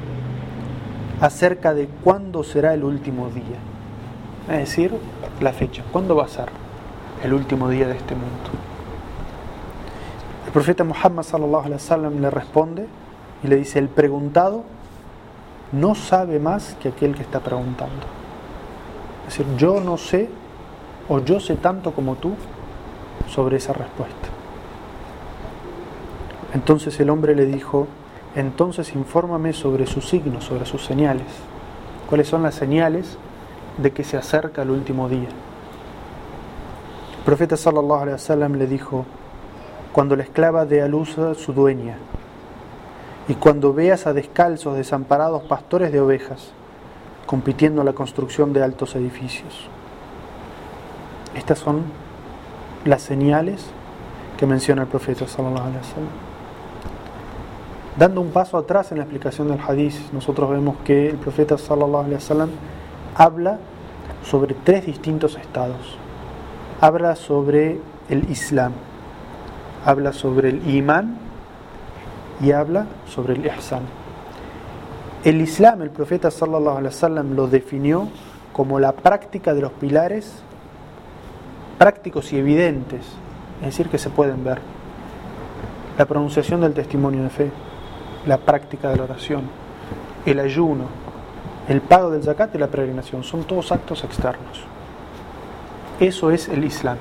acerca 1.19 1.73
de 1.73 1.87
cuándo 2.03 2.43
será 2.43 2.73
el 2.73 2.83
último 2.83 3.29
día. 3.29 3.57
Es 4.49 4.69
decir, 4.69 4.93
la 5.41 5.53
fecha. 5.53 5.83
¿Cuándo 5.91 6.15
va 6.15 6.25
a 6.25 6.27
ser 6.27 6.49
el 7.23 7.33
último 7.33 7.69
día 7.69 7.87
de 7.87 7.95
este 7.95 8.15
mundo? 8.15 8.49
El 10.45 10.51
profeta 10.51 10.83
Muhammad 10.83 11.23
sallallahu 11.23 11.65
alaihi 11.65 11.73
wasallam 11.73 12.21
le 12.21 12.29
responde 12.29 12.87
y 13.43 13.47
le 13.47 13.57
dice, 13.57 13.79
el 13.79 13.89
preguntado 13.89 14.63
no 15.71 15.95
sabe 15.95 16.39
más 16.39 16.75
que 16.81 16.89
aquel 16.89 17.15
que 17.15 17.23
está 17.23 17.39
preguntando. 17.39 18.05
Es 19.27 19.37
decir, 19.37 19.55
yo 19.57 19.79
no 19.79 19.97
sé 19.97 20.29
o 21.07 21.19
yo 21.19 21.39
sé 21.39 21.55
tanto 21.55 21.91
como 21.91 22.15
tú 22.15 22.33
sobre 23.27 23.57
esa 23.57 23.73
respuesta. 23.73 24.29
Entonces 26.53 26.99
el 26.99 27.09
hombre 27.09 27.35
le 27.35 27.45
dijo, 27.45 27.87
entonces 28.35 28.93
infórmame 28.95 29.53
sobre 29.53 29.85
sus 29.85 30.07
signos, 30.07 30.45
sobre 30.45 30.65
sus 30.65 30.83
señales. 30.83 31.27
¿Cuáles 32.07 32.27
son 32.27 32.43
las 32.43 32.55
señales 32.55 33.17
de 33.77 33.91
que 33.91 34.03
se 34.03 34.17
acerca 34.17 34.63
el 34.63 34.71
último 34.71 35.09
día? 35.09 35.29
El 37.19 37.23
profeta 37.25 37.55
sallallahu 37.55 38.01
alaihi 38.01 38.13
wasallam 38.13 38.55
le 38.55 38.65
dijo: 38.65 39.05
Cuando 39.91 40.15
la 40.15 40.23
esclava 40.23 40.65
dé 40.65 40.81
a 40.81 40.87
luz 40.87 41.17
a 41.19 41.35
su 41.35 41.53
dueña, 41.53 41.97
y 43.29 43.35
cuando 43.35 43.73
veas 43.73 44.07
a 44.07 44.13
descalzos, 44.13 44.75
desamparados 44.75 45.43
pastores 45.43 45.91
de 45.91 46.01
ovejas, 46.01 46.49
compitiendo 47.27 47.83
en 47.83 47.85
la 47.85 47.93
construcción 47.93 48.53
de 48.53 48.63
altos 48.63 48.95
edificios. 48.95 49.69
Estas 51.35 51.59
son 51.59 51.83
las 52.85 53.03
señales 53.03 53.67
que 54.35 54.47
menciona 54.47 54.81
el 54.81 54.87
profeta 54.87 55.27
sallallahu. 55.27 55.69
Dando 57.99 58.19
un 58.19 58.31
paso 58.31 58.57
atrás 58.57 58.91
en 58.91 58.97
la 58.97 59.03
explicación 59.03 59.47
del 59.47 59.59
hadith, 59.59 60.11
nosotros 60.11 60.49
vemos 60.49 60.77
que 60.83 61.09
el 61.09 61.17
profeta 61.17 61.55
sallallahu 61.59 62.17
habla 63.13 63.59
sobre 64.23 64.55
tres 64.55 64.87
distintos 64.87 65.37
estados. 65.37 65.99
Habla 66.81 67.15
sobre 67.15 67.79
el 68.09 68.27
Islam, 68.31 68.71
habla 69.85 70.13
sobre 70.13 70.49
el 70.49 70.67
imán 70.67 71.28
y 72.41 72.51
habla 72.51 72.85
sobre 73.07 73.33
el 73.33 73.45
ihsan. 73.45 73.83
El 75.23 75.41
Islam, 75.41 75.81
el 75.81 75.89
profeta 75.89 76.31
sallallahu 76.31 76.77
alaihi 76.77 76.95
wasallam 76.95 77.35
lo 77.35 77.47
definió 77.47 78.07
como 78.53 78.79
la 78.79 78.93
práctica 78.93 79.53
de 79.53 79.61
los 79.61 79.71
pilares 79.73 80.43
prácticos 81.77 82.31
y 82.33 82.37
evidentes, 82.37 83.01
es 83.59 83.65
decir, 83.65 83.89
que 83.89 83.97
se 83.97 84.09
pueden 84.09 84.43
ver. 84.43 84.59
La 85.97 86.05
pronunciación 86.05 86.61
del 86.61 86.73
testimonio 86.73 87.23
de 87.23 87.29
fe, 87.29 87.51
la 88.25 88.37
práctica 88.37 88.89
de 88.89 88.97
la 88.97 89.03
oración, 89.03 89.43
el 90.25 90.39
ayuno, 90.39 90.85
el 91.67 91.81
pago 91.81 92.11
del 92.11 92.23
zakat 92.23 92.53
y 92.55 92.57
la 92.57 92.67
peregrinación, 92.67 93.23
son 93.23 93.43
todos 93.43 93.71
actos 93.71 94.03
externos. 94.03 94.63
Eso 95.99 96.31
es 96.31 96.47
el 96.49 96.63
Islam. 96.63 96.97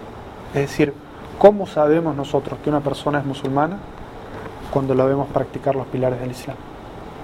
Es 0.54 0.62
decir, 0.62 0.94
¿cómo 1.38 1.66
sabemos 1.66 2.16
nosotros 2.16 2.58
que 2.62 2.70
una 2.70 2.80
persona 2.80 3.18
es 3.18 3.24
musulmana? 3.24 3.78
Cuando 4.72 4.94
la 4.94 5.04
vemos 5.04 5.28
practicar 5.28 5.74
los 5.74 5.86
pilares 5.86 6.20
del 6.20 6.30
Islam. 6.30 6.56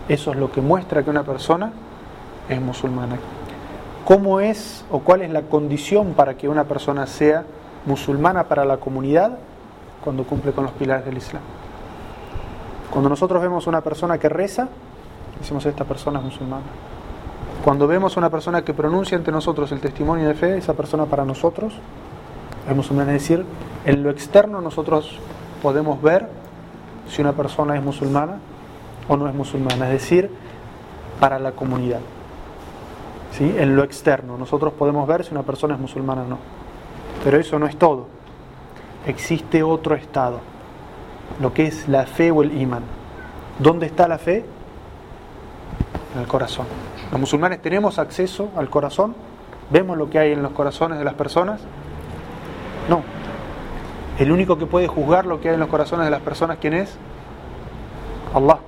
Eso 0.09 0.31
es 0.33 0.37
lo 0.37 0.51
que 0.51 0.61
muestra 0.61 1.03
que 1.03 1.11
una 1.11 1.23
persona 1.23 1.73
es 2.49 2.61
musulmana. 2.61 3.17
¿Cómo 4.05 4.41
es 4.41 4.85
o 4.91 5.01
cuál 5.01 5.23
es 5.23 5.31
la 5.31 5.43
condición 5.43 6.13
para 6.13 6.35
que 6.35 6.49
una 6.49 6.65
persona 6.65 7.07
sea 7.07 7.45
musulmana 7.87 8.45
para 8.45 8.65
la 8.65 8.77
comunidad? 8.77 9.39
Cuando 10.03 10.25
cumple 10.25 10.53
con 10.53 10.65
los 10.65 10.73
pilares 10.75 11.07
del 11.07 11.17
Islam. 11.17 11.43
Cuando 12.91 13.09
nosotros 13.09 13.41
vemos 13.41 13.67
una 13.67 13.81
persona 13.81 14.19
que 14.19 14.29
reza, 14.29 14.69
decimos 15.41 15.65
esta 15.65 15.85
persona 15.85 16.19
es 16.19 16.25
musulmana. 16.27 16.65
Cuando 17.65 17.87
vemos 17.87 18.19
una 18.19 18.29
persona 18.29 18.63
que 18.63 18.75
pronuncia 18.75 19.17
ante 19.17 19.33
nosotros 19.33 19.73
el 19.73 19.81
testimonio 19.81 20.29
de 20.29 20.35
fe, 20.35 20.59
esa 20.59 20.75
persona 20.75 21.07
para 21.07 21.25
nosotros 21.25 21.73
es 22.69 22.77
musulmana. 22.77 23.15
Es 23.15 23.23
decir, 23.23 23.47
en 23.87 24.03
lo 24.03 24.11
externo 24.11 24.61
nosotros 24.61 25.19
podemos 25.63 26.01
ver 26.03 26.29
si 27.09 27.21
una 27.23 27.33
persona 27.33 27.77
es 27.77 27.83
musulmana 27.83 28.39
o 29.09 29.17
no 29.17 29.29
es 29.29 29.35
musulmana, 29.35 29.87
es 29.87 29.93
decir, 29.93 30.31
para 31.21 31.39
la 31.39 31.53
comunidad. 31.53 32.01
¿Sí? 33.33 33.55
En 33.59 33.75
lo 33.75 33.83
externo, 33.83 34.39
nosotros 34.39 34.73
podemos 34.75 35.07
ver 35.09 35.25
si 35.25 35.33
una 35.33 35.43
persona 35.43 35.75
es 35.75 35.81
musulmana 35.81 36.23
o 36.23 36.27
no. 36.27 36.39
Pero 37.23 37.39
eso 37.39 37.59
no 37.59 37.67
es 37.67 37.77
todo. 37.77 38.07
Existe 39.07 39.63
otro 39.63 39.95
estado, 39.95 40.41
lo 41.41 41.53
que 41.53 41.67
es 41.67 41.89
la 41.89 42.07
fe 42.07 42.31
o 42.31 42.43
el 42.43 42.61
imán. 42.61 42.83
¿Dónde 43.59 43.87
está 43.87 44.09
la 44.09 44.19
fe? 44.19 44.45
En 46.15 46.21
el 46.21 46.27
corazón. 46.27 46.67
Los 47.11 47.21
musulmanes 47.21 47.61
tenemos 47.61 47.99
acceso 47.99 48.51
al 48.57 48.71
corazón, 48.71 49.15
vemos 49.71 49.97
lo 49.97 50.11
que 50.11 50.19
hay 50.19 50.33
en 50.33 50.43
los 50.43 50.53
corazones 50.53 50.99
de 50.99 51.05
las 51.05 51.15
personas. 51.15 51.61
No. 52.89 53.03
El 54.18 54.30
único 54.30 54.59
que 54.59 54.66
puede 54.66 54.87
juzgar 54.87 55.26
lo 55.26 55.40
que 55.40 55.49
hay 55.49 55.54
en 55.54 55.61
los 55.61 55.68
corazones 55.68 56.04
de 56.04 56.11
las 56.11 56.21
personas, 56.21 56.59
¿quién 56.61 56.75
es? 56.75 56.97
Allah. 58.33 58.59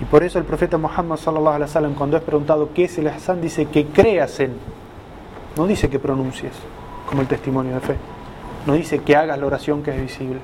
Y 0.00 0.04
por 0.04 0.22
eso 0.22 0.38
el 0.38 0.44
profeta 0.44 0.78
Muhammad 0.78 1.16
sallallahu 1.16 1.54
alaihi 1.54 1.62
wasallam 1.62 1.94
cuando 1.94 2.16
es 2.16 2.22
preguntado 2.22 2.70
qué 2.72 2.84
es 2.84 2.96
el 2.98 3.08
ihsan 3.08 3.40
dice 3.40 3.66
que 3.66 3.86
creas 3.86 4.38
en. 4.38 4.52
No 5.56 5.66
dice 5.66 5.90
que 5.90 5.98
pronuncies 5.98 6.52
como 7.08 7.22
el 7.22 7.26
testimonio 7.26 7.74
de 7.74 7.80
fe. 7.80 7.96
No 8.66 8.74
dice 8.74 9.00
que 9.00 9.16
hagas 9.16 9.38
la 9.38 9.46
oración 9.46 9.82
que 9.82 9.90
es 9.90 10.00
visible, 10.00 10.38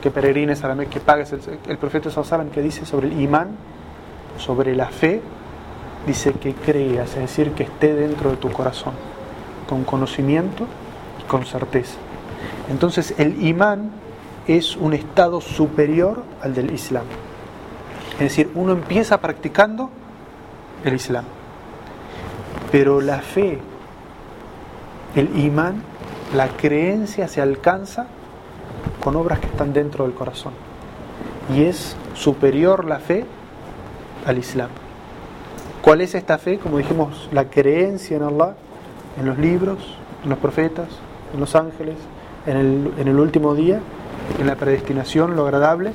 que 0.00 0.10
peregrines 0.10 0.62
a 0.62 0.68
la 0.68 0.76
Meca, 0.76 0.90
que 0.90 1.00
pagues 1.00 1.32
el, 1.32 1.40
el 1.66 1.78
profeta 1.78 2.10
sallallahu 2.10 2.34
alaihi 2.34 2.50
que 2.50 2.62
dice 2.62 2.86
sobre 2.86 3.08
el 3.08 3.20
imán, 3.20 3.56
sobre 4.38 4.76
la 4.76 4.86
fe, 4.86 5.20
dice 6.06 6.32
que 6.34 6.54
creas, 6.54 7.10
es 7.10 7.22
decir, 7.22 7.52
que 7.52 7.64
esté 7.64 7.94
dentro 7.94 8.30
de 8.30 8.36
tu 8.36 8.52
corazón, 8.52 8.92
con 9.68 9.82
conocimiento 9.84 10.66
y 11.20 11.24
con 11.24 11.44
certeza. 11.44 11.96
Entonces 12.70 13.14
el 13.18 13.44
imán 13.44 13.90
es 14.46 14.76
un 14.76 14.92
estado 14.92 15.40
superior 15.40 16.22
al 16.42 16.54
del 16.54 16.72
Islam. 16.72 17.04
Es 18.14 18.20
decir, 18.20 18.50
uno 18.54 18.72
empieza 18.72 19.20
practicando 19.20 19.90
el 20.84 20.94
Islam. 20.94 21.24
Pero 22.72 23.00
la 23.00 23.20
fe, 23.20 23.58
el 25.14 25.38
imán, 25.38 25.82
la 26.34 26.48
creencia 26.48 27.28
se 27.28 27.40
alcanza 27.40 28.06
con 29.02 29.16
obras 29.16 29.38
que 29.38 29.46
están 29.46 29.72
dentro 29.72 30.04
del 30.04 30.14
corazón. 30.14 30.52
Y 31.54 31.62
es 31.62 31.96
superior 32.14 32.84
la 32.84 32.98
fe 32.98 33.24
al 34.24 34.38
Islam. 34.38 34.70
¿Cuál 35.82 36.00
es 36.00 36.14
esta 36.14 36.38
fe? 36.38 36.58
Como 36.58 36.78
dijimos, 36.78 37.28
la 37.32 37.44
creencia 37.48 38.16
en 38.16 38.24
Allah, 38.24 38.56
en 39.20 39.26
los 39.26 39.38
libros, 39.38 39.78
en 40.24 40.30
los 40.30 40.38
profetas, 40.38 40.88
en 41.32 41.38
los 41.38 41.54
ángeles, 41.54 41.94
en 42.46 43.08
el, 43.08 43.18
último 43.18 43.54
día, 43.54 43.80
en 44.38 44.46
la 44.46 44.54
predestinación, 44.56 45.36
lo 45.36 45.44
agradable 45.44 45.92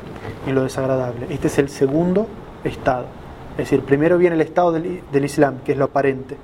y 0.48 0.52
lo 0.52 0.64
desagradable. 0.64 1.28
Este 1.30 1.48
es 1.48 1.58
el 1.60 1.70
segundo 1.70 2.28
estado. 2.64 3.06
Es 3.52 3.70
decir, 3.70 3.82
primero 3.82 4.18
viene 4.18 4.36
el 4.36 4.42
estado 4.42 4.72
del, 4.72 5.02
del, 5.12 5.26
Islam, 5.26 5.60
que 5.66 5.74
es 5.74 5.78
lo 5.78 5.86
aparente. 5.86 6.38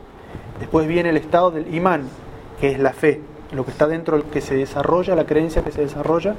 Después 0.59 0.87
viene 0.87 1.09
el 1.09 1.17
estado 1.17 1.51
del 1.51 1.73
imán, 1.73 2.03
que 2.59 2.71
es 2.71 2.79
la 2.79 2.93
fe, 2.93 3.21
lo 3.51 3.65
que 3.65 3.71
está 3.71 3.87
dentro, 3.87 4.29
que 4.29 4.41
se 4.41 4.55
desarrolla, 4.55 5.15
la 5.15 5.25
creencia 5.25 5.63
que 5.63 5.71
se 5.71 5.81
desarrolla 5.81 6.35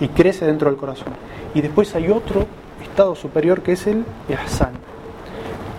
y 0.00 0.08
crece 0.08 0.46
dentro 0.46 0.70
del 0.70 0.78
corazón. 0.78 1.12
Y 1.54 1.60
después 1.60 1.94
hay 1.94 2.10
otro 2.10 2.46
estado 2.82 3.14
superior 3.14 3.62
que 3.62 3.72
es 3.72 3.86
el 3.86 4.04
ihsan. 4.28 4.72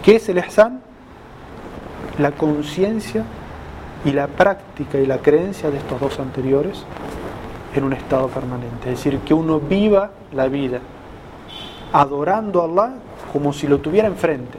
¿Qué 0.04 0.16
es 0.18 0.30
el 0.30 0.38
ihsan? 0.38 0.82
La 2.20 2.32
conciencia 2.32 3.24
y 4.06 4.12
la 4.12 4.28
práctica 4.28 4.98
y 5.00 5.06
la 5.06 5.20
creencia 5.20 5.70
de 5.70 5.78
estos 5.78 6.00
dos 6.00 6.20
anteriores 6.20 6.84
en 7.76 7.84
un 7.84 7.94
estado 7.94 8.28
permanente. 8.28 8.92
Es 8.92 8.98
decir, 8.98 9.20
que 9.20 9.34
uno 9.34 9.60
viva 9.60 10.12
la 10.34 10.48
vida 10.48 10.80
adorando 11.94 12.62
a 12.62 12.66
Allah 12.66 12.94
como 13.32 13.54
si 13.54 13.68
lo 13.68 13.80
tuviera 13.80 14.08
enfrente. 14.08 14.58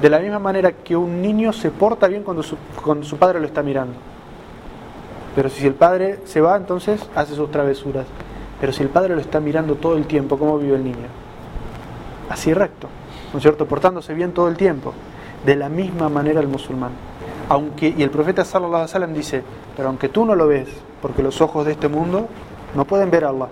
De 0.00 0.10
la 0.10 0.18
misma 0.18 0.38
manera 0.38 0.72
que 0.72 0.94
un 0.94 1.22
niño 1.22 1.52
se 1.52 1.70
porta 1.70 2.06
bien 2.06 2.22
cuando 2.22 2.42
su, 2.42 3.16
padre 3.16 3.40
lo 3.40 3.46
está 3.46 3.62
mirando. 3.62 3.94
Pero 5.34 5.48
si 5.48 5.66
el 5.66 5.74
padre 5.74 6.20
se 6.24 6.40
va, 6.40 6.56
entonces 6.56 7.08
hace 7.14 7.34
sus 7.34 7.50
travesuras. 7.50 8.06
Pero 8.60 8.72
si 8.72 8.82
el 8.82 8.88
padre 8.88 9.14
lo 9.14 9.20
está 9.20 9.40
mirando 9.40 9.74
todo 9.74 9.96
el 9.96 10.06
tiempo, 10.06 10.38
¿cómo 10.38 10.58
vive 10.58 10.76
el 10.76 10.84
niño? 10.84 11.08
Así 12.28 12.52
recto, 12.52 12.88
¿no 13.32 13.38
es 13.38 13.42
cierto? 13.42 13.66
Portándose 13.66 14.14
bien 14.14 14.32
todo 14.32 14.48
el 14.48 14.56
tiempo. 14.56 14.92
De 15.44 15.56
la 15.56 15.68
misma 15.68 16.08
manera 16.08 16.40
el 16.40 16.48
musulmán. 16.48 16.92
Aunque, 17.48 17.94
y 17.96 18.02
el 18.02 18.10
profeta 18.10 18.44
sallallahu 18.44 18.74
alaihi 18.74 18.88
wasallam 18.88 19.14
dice, 19.14 19.42
pero 19.76 19.88
aunque 19.88 20.08
tú 20.08 20.24
no 20.24 20.34
lo 20.34 20.48
ves, 20.48 20.68
porque 21.02 21.22
los 21.22 21.40
ojos 21.40 21.66
de 21.66 21.72
este 21.72 21.88
mundo 21.88 22.28
no 22.74 22.84
pueden 22.84 23.10
ver 23.10 23.24
a 23.24 23.30
Allah, 23.30 23.48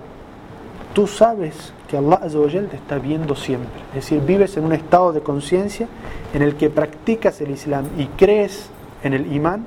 tú 0.92 1.06
sabes 1.06 1.72
que 1.88 1.96
Allah 1.96 2.20
te 2.20 2.76
está 2.76 2.98
viendo 2.98 3.34
siempre. 3.34 3.80
Es 3.88 4.04
decir, 4.04 4.20
vives 4.20 4.56
en 4.56 4.64
un 4.64 4.72
estado 4.72 5.12
de 5.12 5.20
conciencia 5.20 5.88
en 6.32 6.42
el 6.42 6.56
que 6.56 6.70
practicas 6.70 7.40
el 7.40 7.50
Islam 7.50 7.86
y 7.98 8.06
crees 8.06 8.70
en 9.02 9.14
el 9.14 9.32
imán 9.32 9.66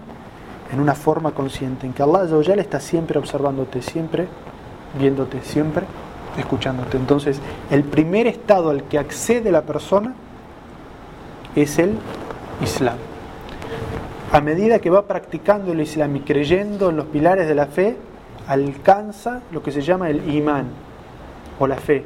en 0.71 0.79
una 0.79 0.95
forma 0.95 1.31
consciente, 1.31 1.85
en 1.85 1.93
que 1.93 2.03
Allah 2.03 2.55
está 2.55 2.79
siempre 2.79 3.19
observándote, 3.19 3.81
siempre 3.81 4.27
viéndote, 4.99 5.41
siempre 5.41 5.85
escuchándote. 6.37 6.97
Entonces, 6.97 7.39
el 7.71 7.83
primer 7.83 8.27
estado 8.27 8.69
al 8.69 8.83
que 8.83 8.99
accede 8.99 9.51
la 9.51 9.61
persona 9.61 10.13
es 11.55 11.79
el 11.79 11.97
Islam. 12.61 12.97
A 14.31 14.41
medida 14.41 14.79
que 14.79 14.89
va 14.89 15.07
practicando 15.07 15.71
el 15.71 15.79
Islam 15.79 16.17
y 16.17 16.19
creyendo 16.19 16.89
en 16.89 16.97
los 16.97 17.05
pilares 17.05 17.47
de 17.47 17.55
la 17.55 17.67
fe, 17.67 17.95
alcanza 18.47 19.41
lo 19.51 19.63
que 19.63 19.71
se 19.71 19.81
llama 19.81 20.09
el 20.09 20.33
imán 20.33 20.67
o 21.59 21.65
la 21.65 21.77
fe. 21.77 22.03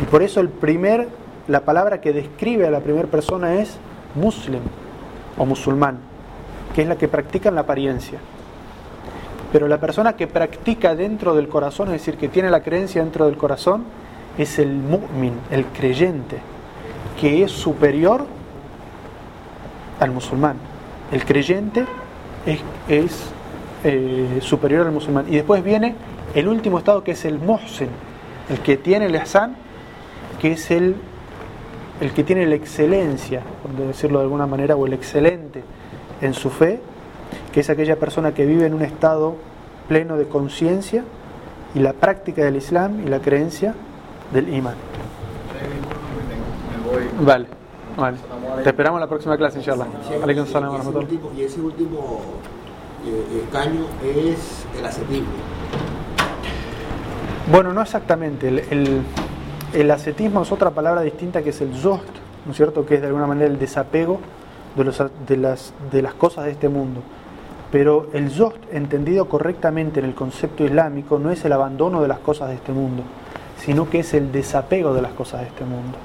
Y 0.00 0.06
por 0.06 0.22
eso 0.22 0.40
el 0.40 0.48
primer, 0.48 1.08
la 1.46 1.60
palabra 1.60 2.00
que 2.00 2.14
describe 2.14 2.66
a 2.66 2.70
la 2.70 2.80
primera 2.80 3.06
persona 3.08 3.54
es 3.54 3.76
muslim 4.14 4.62
o 5.36 5.44
musulmán, 5.44 5.98
que 6.74 6.82
es 6.82 6.88
la 6.88 6.96
que 6.96 7.06
practica 7.06 7.50
en 7.50 7.54
la 7.56 7.62
apariencia. 7.62 8.18
Pero 9.52 9.68
la 9.68 9.78
persona 9.78 10.14
que 10.14 10.26
practica 10.26 10.94
dentro 10.94 11.34
del 11.34 11.48
corazón, 11.48 11.88
es 11.88 11.94
decir, 11.94 12.16
que 12.16 12.28
tiene 12.28 12.50
la 12.50 12.62
creencia 12.62 13.02
dentro 13.02 13.26
del 13.26 13.36
corazón, 13.36 13.84
es 14.38 14.58
el 14.58 14.72
mu'min, 14.72 15.34
el 15.50 15.66
creyente, 15.66 16.38
que 17.20 17.42
es 17.42 17.50
superior 17.50 18.24
al 20.00 20.10
musulmán. 20.12 20.67
El 21.12 21.24
creyente 21.24 21.86
es, 22.44 22.60
es 22.88 23.30
eh, 23.84 24.38
superior 24.40 24.86
al 24.86 24.92
musulmán. 24.92 25.26
Y 25.28 25.36
después 25.36 25.62
viene 25.62 25.94
el 26.34 26.48
último 26.48 26.78
estado 26.78 27.02
que 27.04 27.12
es 27.12 27.24
el 27.24 27.38
muhsin, 27.38 27.88
el 28.50 28.58
que 28.60 28.76
tiene 28.76 29.06
el 29.06 29.14
ihsan 29.14 29.56
que 30.40 30.52
es 30.52 30.70
el, 30.70 30.94
el 32.00 32.12
que 32.12 32.22
tiene 32.24 32.46
la 32.46 32.54
excelencia, 32.54 33.42
por 33.62 33.72
decirlo 33.86 34.18
de 34.18 34.24
alguna 34.24 34.46
manera, 34.46 34.76
o 34.76 34.86
el 34.86 34.92
excelente 34.92 35.62
en 36.20 36.34
su 36.34 36.50
fe, 36.50 36.80
que 37.52 37.60
es 37.60 37.70
aquella 37.70 37.96
persona 37.96 38.32
que 38.34 38.46
vive 38.46 38.66
en 38.66 38.74
un 38.74 38.82
estado 38.82 39.36
pleno 39.88 40.16
de 40.16 40.28
conciencia 40.28 41.04
y 41.74 41.80
la 41.80 41.92
práctica 41.92 42.44
del 42.44 42.56
Islam 42.56 43.02
y 43.04 43.08
la 43.08 43.20
creencia 43.20 43.74
del 44.32 44.54
imán. 44.54 44.76
Vale, 47.20 47.46
vale. 47.96 48.18
Te 48.62 48.70
esperamos 48.70 48.98
en 48.98 49.00
la 49.00 49.08
próxima 49.08 49.36
clase, 49.36 49.58
inshallah. 49.58 49.86
Y 51.36 51.42
ese 51.42 51.60
último 51.60 52.20
eh, 53.06 53.44
caño 53.52 53.86
es 54.04 54.66
el 54.78 54.86
asequible. 54.86 55.28
Bueno, 57.50 57.72
no 57.72 57.82
exactamente. 57.82 58.48
El, 58.48 58.58
el, 58.70 59.02
El 59.72 59.90
ascetismo 59.90 60.42
es 60.42 60.50
otra 60.50 60.70
palabra 60.70 61.02
distinta 61.02 61.42
que 61.42 61.50
es 61.50 61.60
el 61.60 61.74
zost, 61.74 62.08
¿no 62.46 62.52
es 62.52 62.56
cierto? 62.56 62.86
Que 62.86 62.94
es 62.94 63.00
de 63.02 63.08
alguna 63.08 63.26
manera 63.26 63.48
el 63.48 63.58
desapego 63.58 64.18
de, 64.74 64.84
los, 64.84 65.02
de, 65.26 65.36
las, 65.36 65.74
de 65.92 66.00
las 66.00 66.14
cosas 66.14 66.46
de 66.46 66.52
este 66.52 66.70
mundo. 66.70 67.02
Pero 67.70 68.08
el 68.14 68.30
zost, 68.30 68.56
entendido 68.72 69.26
correctamente 69.28 70.00
en 70.00 70.06
el 70.06 70.14
concepto 70.14 70.64
islámico, 70.64 71.18
no 71.18 71.30
es 71.30 71.44
el 71.44 71.52
abandono 71.52 72.00
de 72.00 72.08
las 72.08 72.18
cosas 72.20 72.48
de 72.48 72.54
este 72.54 72.72
mundo, 72.72 73.02
sino 73.58 73.90
que 73.90 73.98
es 73.98 74.14
el 74.14 74.32
desapego 74.32 74.94
de 74.94 75.02
las 75.02 75.12
cosas 75.12 75.42
de 75.42 75.48
este 75.48 75.66
mundo. 75.66 75.98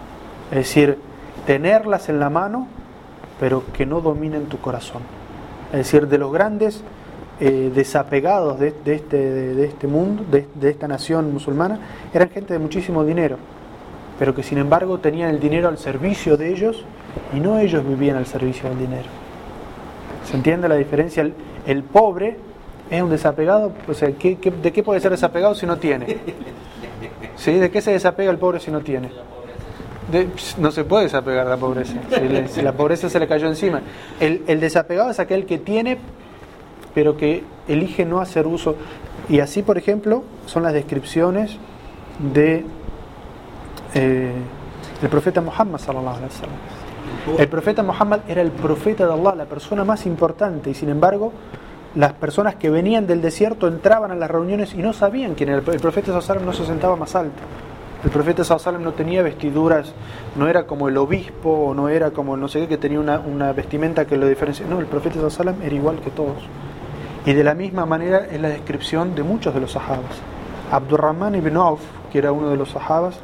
Es 0.51 0.57
decir, 0.57 0.97
tenerlas 1.45 2.09
en 2.09 2.19
la 2.19 2.29
mano, 2.29 2.67
pero 3.39 3.63
que 3.73 3.85
no 3.85 4.01
dominen 4.01 4.45
tu 4.45 4.59
corazón. 4.59 5.01
Es 5.71 5.79
decir, 5.79 6.07
de 6.07 6.17
los 6.17 6.31
grandes 6.31 6.83
eh, 7.39 7.71
desapegados 7.73 8.59
de, 8.59 8.67
este, 8.85 9.17
de, 9.17 9.65
este, 9.65 9.87
mundo, 9.87 10.23
de, 10.29 10.47
de, 10.53 10.69
esta 10.69 10.87
nación 10.87 11.33
musulmana, 11.33 11.79
eran 12.13 12.29
gente 12.29 12.53
de 12.53 12.59
muchísimo 12.59 13.03
dinero, 13.03 13.37
pero 14.19 14.35
que 14.35 14.43
sin 14.43 14.59
embargo 14.59 14.99
tenían 14.99 15.29
el 15.29 15.39
dinero 15.39 15.67
al 15.67 15.77
servicio 15.77 16.37
de 16.37 16.51
ellos 16.51 16.85
y 17.33 17.39
no 17.39 17.59
ellos 17.59 17.85
vivían 17.87 18.17
al 18.17 18.27
servicio 18.27 18.69
del 18.69 18.79
dinero. 18.79 19.09
¿Se 20.25 20.35
entiende 20.35 20.69
la 20.69 20.75
diferencia? 20.75 21.29
El, 21.65 21.83
pobre 21.83 22.37
es 22.89 23.01
un 23.01 23.09
desapegado, 23.09 23.71
o 23.87 23.93
sea, 23.93 24.11
¿qué, 24.11 24.37
de 24.37 24.71
qué 24.71 24.83
puede 24.83 24.99
ser 24.99 25.11
desapegado 25.11 25.55
si 25.55 25.65
no 25.65 25.77
tiene? 25.77 26.17
¿Sí? 27.35 27.53
¿De 27.53 27.71
qué 27.71 27.81
se 27.81 27.91
desapega 27.91 28.31
el 28.31 28.37
pobre 28.37 28.59
si 28.59 28.71
no 28.71 28.81
tiene? 28.81 29.09
No 30.57 30.71
se 30.71 30.83
puede 30.83 31.03
desapegar 31.03 31.45
de 31.45 31.51
la 31.51 31.57
pobreza, 31.57 31.93
si, 32.49 32.61
la 32.61 32.73
pobreza 32.73 33.09
se 33.09 33.19
le 33.19 33.27
cayó 33.27 33.47
encima. 33.47 33.81
El, 34.19 34.43
el 34.47 34.59
desapegado 34.59 35.09
es 35.11 35.19
aquel 35.19 35.45
que 35.45 35.57
tiene 35.57 35.97
pero 36.93 37.17
que 37.17 37.43
elige 37.67 38.05
no 38.05 38.19
hacer 38.19 38.47
uso. 38.47 38.75
Y 39.29 39.39
así, 39.39 39.63
por 39.63 39.77
ejemplo, 39.77 40.23
son 40.45 40.63
las 40.63 40.73
descripciones 40.73 41.57
de 42.33 42.65
eh, 43.93 44.31
el 45.01 45.09
profeta 45.09 45.41
Muhammad 45.41 45.79
sallallahu 45.79 46.17
alaihi. 46.17 47.41
El 47.41 47.47
profeta 47.47 47.83
Muhammad 47.83 48.21
era 48.27 48.41
el 48.41 48.51
profeta 48.51 49.07
de 49.07 49.13
Allah, 49.13 49.35
la 49.35 49.45
persona 49.45 49.83
más 49.83 50.05
importante, 50.05 50.69
y 50.69 50.73
sin 50.73 50.89
embargo, 50.89 51.31
las 51.95 52.13
personas 52.13 52.55
que 52.55 52.69
venían 52.69 53.07
del 53.07 53.21
desierto 53.21 53.67
entraban 53.67 54.11
a 54.11 54.15
las 54.15 54.29
reuniones 54.29 54.73
y 54.73 54.77
no 54.77 54.93
sabían 54.93 55.35
quién 55.35 55.49
era. 55.49 55.59
El 55.59 55.79
profeta 55.79 56.11
alaihi 56.11 56.15
wasallam 56.15 56.45
no 56.45 56.53
se 56.53 56.65
sentaba 56.65 56.95
más 56.95 57.15
alto. 57.15 57.41
El 58.03 58.09
profeta 58.09 58.43
sallallahu 58.43 58.83
no 58.83 58.91
tenía 58.91 59.23
vestiduras, 59.23 59.93
no 60.35 60.49
era 60.49 60.67
como 60.67 60.89
el 60.89 60.97
obispo 60.97 61.49
o 61.49 61.73
no 61.73 61.87
era 61.87 62.11
como 62.11 62.35
no 62.35 62.49
sé 62.49 62.59
qué 62.61 62.67
que 62.67 62.77
tenía 62.77 62.99
una, 62.99 63.53
vestimenta 63.53 64.05
que 64.05 64.17
lo 64.17 64.27
diferencia. 64.27 64.65
No, 64.67 64.79
el 64.79 64.87
profeta 64.87 65.29
sallallahu 65.29 65.63
era 65.63 65.75
igual 65.75 65.99
que 65.99 66.09
todos. 66.09 66.43
Y 67.25 67.33
de 67.33 67.43
la 67.43 67.53
misma 67.53 67.85
manera 67.85 68.27
es 68.29 68.41
la 68.41 68.49
descripción 68.49 69.15
de 69.15 69.23
muchos 69.23 69.53
de 69.53 69.61
los 69.61 69.71
sahabas. 69.71 70.21
Abdurrahman 70.71 71.35
ibn 71.35 71.55
Auf, 71.55 71.81
que 72.11 72.17
era 72.17 72.33
uno 72.33 72.49
de 72.49 72.57
los 72.57 72.71
sahabas, 72.71 73.15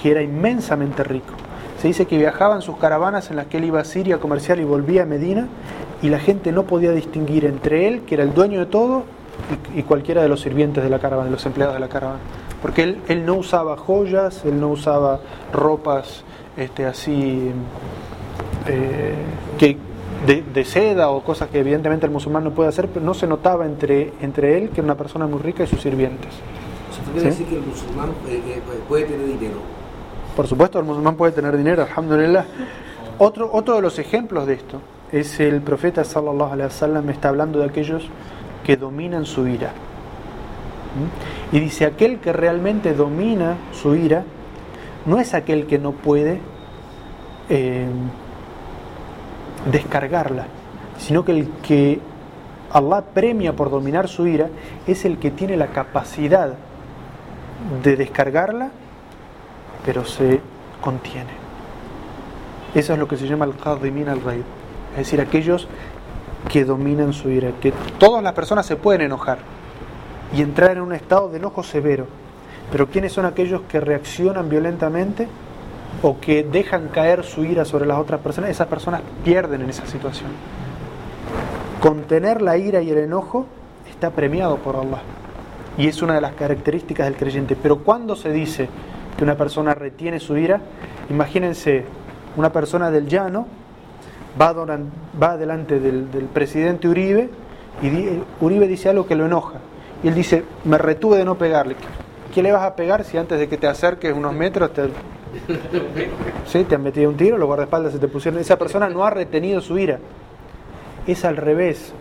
que 0.00 0.12
era 0.12 0.22
inmensamente 0.22 1.02
rico. 1.02 1.34
Se 1.80 1.88
dice 1.88 2.06
que 2.06 2.16
viajaba 2.16 2.54
en 2.54 2.62
sus 2.62 2.76
caravanas 2.76 3.30
en 3.30 3.36
las 3.36 3.46
que 3.46 3.56
él 3.56 3.64
iba 3.64 3.80
a 3.80 3.84
Siria 3.84 4.18
comercial 4.18 4.60
y 4.60 4.64
volvía 4.64 5.02
a 5.02 5.06
Medina 5.06 5.48
y 6.02 6.08
la 6.08 6.20
gente 6.20 6.52
no 6.52 6.64
podía 6.64 6.92
distinguir 6.92 7.46
entre 7.46 7.88
él, 7.88 8.02
que 8.02 8.14
era 8.14 8.22
el 8.22 8.32
dueño 8.32 8.60
de 8.60 8.66
todo, 8.66 9.04
y, 9.74 9.82
cualquiera 9.82 10.22
de 10.22 10.28
los 10.28 10.40
sirvientes 10.40 10.84
de 10.84 10.90
la 10.90 10.98
caravana, 10.98 11.26
de 11.26 11.32
los 11.32 11.44
empleados 11.46 11.74
de 11.74 11.80
la 11.80 11.88
caravana. 11.88 12.20
Porque 12.64 12.82
él, 12.82 13.02
él 13.08 13.26
no 13.26 13.34
usaba 13.34 13.76
joyas, 13.76 14.42
él 14.46 14.58
no 14.58 14.70
usaba 14.70 15.20
ropas 15.52 16.24
este, 16.56 16.86
así 16.86 17.50
eh, 18.66 19.14
que 19.58 19.76
de, 20.26 20.64
seda 20.64 21.10
o 21.10 21.22
cosas 21.22 21.50
que 21.50 21.58
evidentemente 21.58 22.06
el 22.06 22.12
musulmán 22.12 22.42
no 22.42 22.52
puede 22.52 22.70
hacer, 22.70 22.88
pero 22.88 23.04
no 23.04 23.12
se 23.12 23.26
notaba 23.26 23.66
entre, 23.66 24.14
entre 24.22 24.56
él, 24.56 24.70
que 24.70 24.80
era 24.80 24.84
una 24.84 24.94
persona 24.94 25.26
muy 25.26 25.40
rica, 25.40 25.64
y 25.64 25.66
sus 25.66 25.82
sirvientes. 25.82 26.30
¿Eso 26.90 27.02
quiere 27.12 27.28
decir 27.28 27.46
que 27.48 27.56
el 27.56 27.66
musulmán 27.66 28.08
eh, 28.28 28.40
eh, 28.46 28.62
puede 28.88 29.04
tener 29.04 29.26
dinero? 29.26 29.56
Por 30.34 30.46
supuesto, 30.46 30.78
el 30.78 30.86
musulmán 30.86 31.16
puede 31.16 31.32
tener 31.32 31.54
dinero, 31.58 31.82
alhamdulillah. 31.82 32.46
Otro, 33.18 33.50
otro 33.52 33.76
de 33.76 33.82
los 33.82 33.98
ejemplos 33.98 34.46
de 34.46 34.54
esto 34.54 34.80
es 35.12 35.38
el 35.38 35.60
profeta 35.60 36.02
sallallahu 36.02 36.54
alaihi 36.54 36.68
wasallam 36.68 37.10
está 37.10 37.28
hablando 37.28 37.58
de 37.58 37.66
aquellos 37.66 38.08
que 38.64 38.78
dominan 38.78 39.26
su 39.26 39.46
ira. 39.46 39.74
¿Mm? 40.94 41.33
Y 41.52 41.60
dice, 41.60 41.84
aquel 41.84 42.18
que 42.18 42.32
realmente 42.32 42.94
domina 42.94 43.56
su 43.72 43.94
ira 43.94 44.24
no 45.06 45.20
es 45.20 45.34
aquel 45.34 45.66
que 45.66 45.78
no 45.78 45.92
puede 45.92 46.40
eh, 47.48 47.86
descargarla, 49.70 50.46
sino 50.98 51.24
que 51.24 51.32
el 51.32 51.48
que 51.62 52.00
Allah 52.72 53.04
premia 53.12 53.52
por 53.54 53.70
dominar 53.70 54.08
su 54.08 54.26
ira 54.26 54.48
es 54.86 55.04
el 55.04 55.18
que 55.18 55.30
tiene 55.30 55.56
la 55.56 55.68
capacidad 55.68 56.54
de 57.82 57.96
descargarla, 57.96 58.70
pero 59.84 60.04
se 60.04 60.40
contiene. 60.80 61.44
Eso 62.74 62.94
es 62.94 62.98
lo 62.98 63.06
que 63.06 63.16
se 63.16 63.28
llama 63.28 63.44
el 63.44 63.54
qadimin 63.54 64.08
al 64.08 64.20
rey, 64.22 64.42
es 64.92 64.98
decir, 64.98 65.20
aquellos 65.20 65.68
que 66.50 66.64
dominan 66.64 67.12
su 67.12 67.30
ira, 67.30 67.52
que 67.60 67.72
todas 67.98 68.22
las 68.22 68.32
personas 68.32 68.66
se 68.66 68.76
pueden 68.76 69.02
enojar 69.02 69.38
y 70.32 70.42
entrar 70.42 70.72
en 70.72 70.82
un 70.82 70.92
estado 70.92 71.28
de 71.28 71.38
enojo 71.38 71.62
severo, 71.62 72.06
pero 72.70 72.88
¿quiénes 72.88 73.12
son 73.12 73.26
aquellos 73.26 73.62
que 73.62 73.80
reaccionan 73.80 74.48
violentamente? 74.48 75.28
o 76.02 76.20
que 76.20 76.42
dejan 76.42 76.88
caer 76.88 77.24
su 77.24 77.44
ira 77.44 77.64
sobre 77.64 77.86
las 77.86 77.98
otras 77.98 78.20
personas, 78.20 78.50
esas 78.50 78.66
personas 78.66 79.00
pierden 79.24 79.62
en 79.62 79.70
esa 79.70 79.86
situación. 79.86 80.30
Contener 81.80 82.42
la 82.42 82.56
ira 82.56 82.82
y 82.82 82.90
el 82.90 82.98
enojo 82.98 83.46
está 83.88 84.10
premiado 84.10 84.56
por 84.58 84.76
Allah. 84.76 85.00
Y 85.76 85.88
es 85.88 86.02
una 86.02 86.14
de 86.14 86.20
las 86.20 86.34
características 86.34 87.06
del 87.06 87.16
creyente. 87.16 87.56
Pero 87.56 87.78
cuando 87.78 88.16
se 88.16 88.30
dice 88.32 88.68
que 89.16 89.24
una 89.24 89.36
persona 89.36 89.74
retiene 89.74 90.20
su 90.20 90.36
ira, 90.36 90.60
imagínense 91.10 91.84
una 92.36 92.52
persona 92.52 92.90
del 92.90 93.08
llano 93.08 93.46
va, 94.40 95.36
delante 95.36 95.80
del, 95.80 96.28
presidente 96.32 96.88
Uribe 96.88 97.30
y 97.82 98.20
Uribe 98.44 98.66
dice 98.66 98.88
algo 98.88 99.06
que 99.06 99.14
lo 99.14 99.26
enoja. 99.26 99.60
Y 100.04 100.08
él 100.08 100.14
dice, 100.14 100.44
me 100.64 100.76
retuve 100.76 101.16
de 101.16 101.24
no 101.24 101.36
pegarle. 101.36 101.76
¿Qué 102.32 102.42
le 102.42 102.52
vas 102.52 102.62
a 102.62 102.76
pegar 102.76 103.04
si 103.04 103.16
antes 103.16 103.38
de 103.38 103.48
que 103.48 103.56
te 103.56 103.66
acerques 103.66 104.12
unos 104.12 104.34
metros 104.34 104.72
te 104.74 104.82
¿Sí? 106.46 106.64
Te 106.64 106.74
han 106.74 106.82
metido 106.82 107.08
un 107.08 107.16
tiro, 107.16 107.38
los 107.38 107.46
guardaespaldas 107.46 107.94
se 107.94 107.98
te 107.98 108.06
pusieron. 108.06 108.38
Esa 108.38 108.58
persona 108.58 108.88
no 108.90 109.04
ha 109.04 109.10
retenido 109.10 109.62
su 109.62 109.78
ira. 109.78 109.98
Es 111.06 111.24
al 111.24 111.38
revés. 111.38 111.94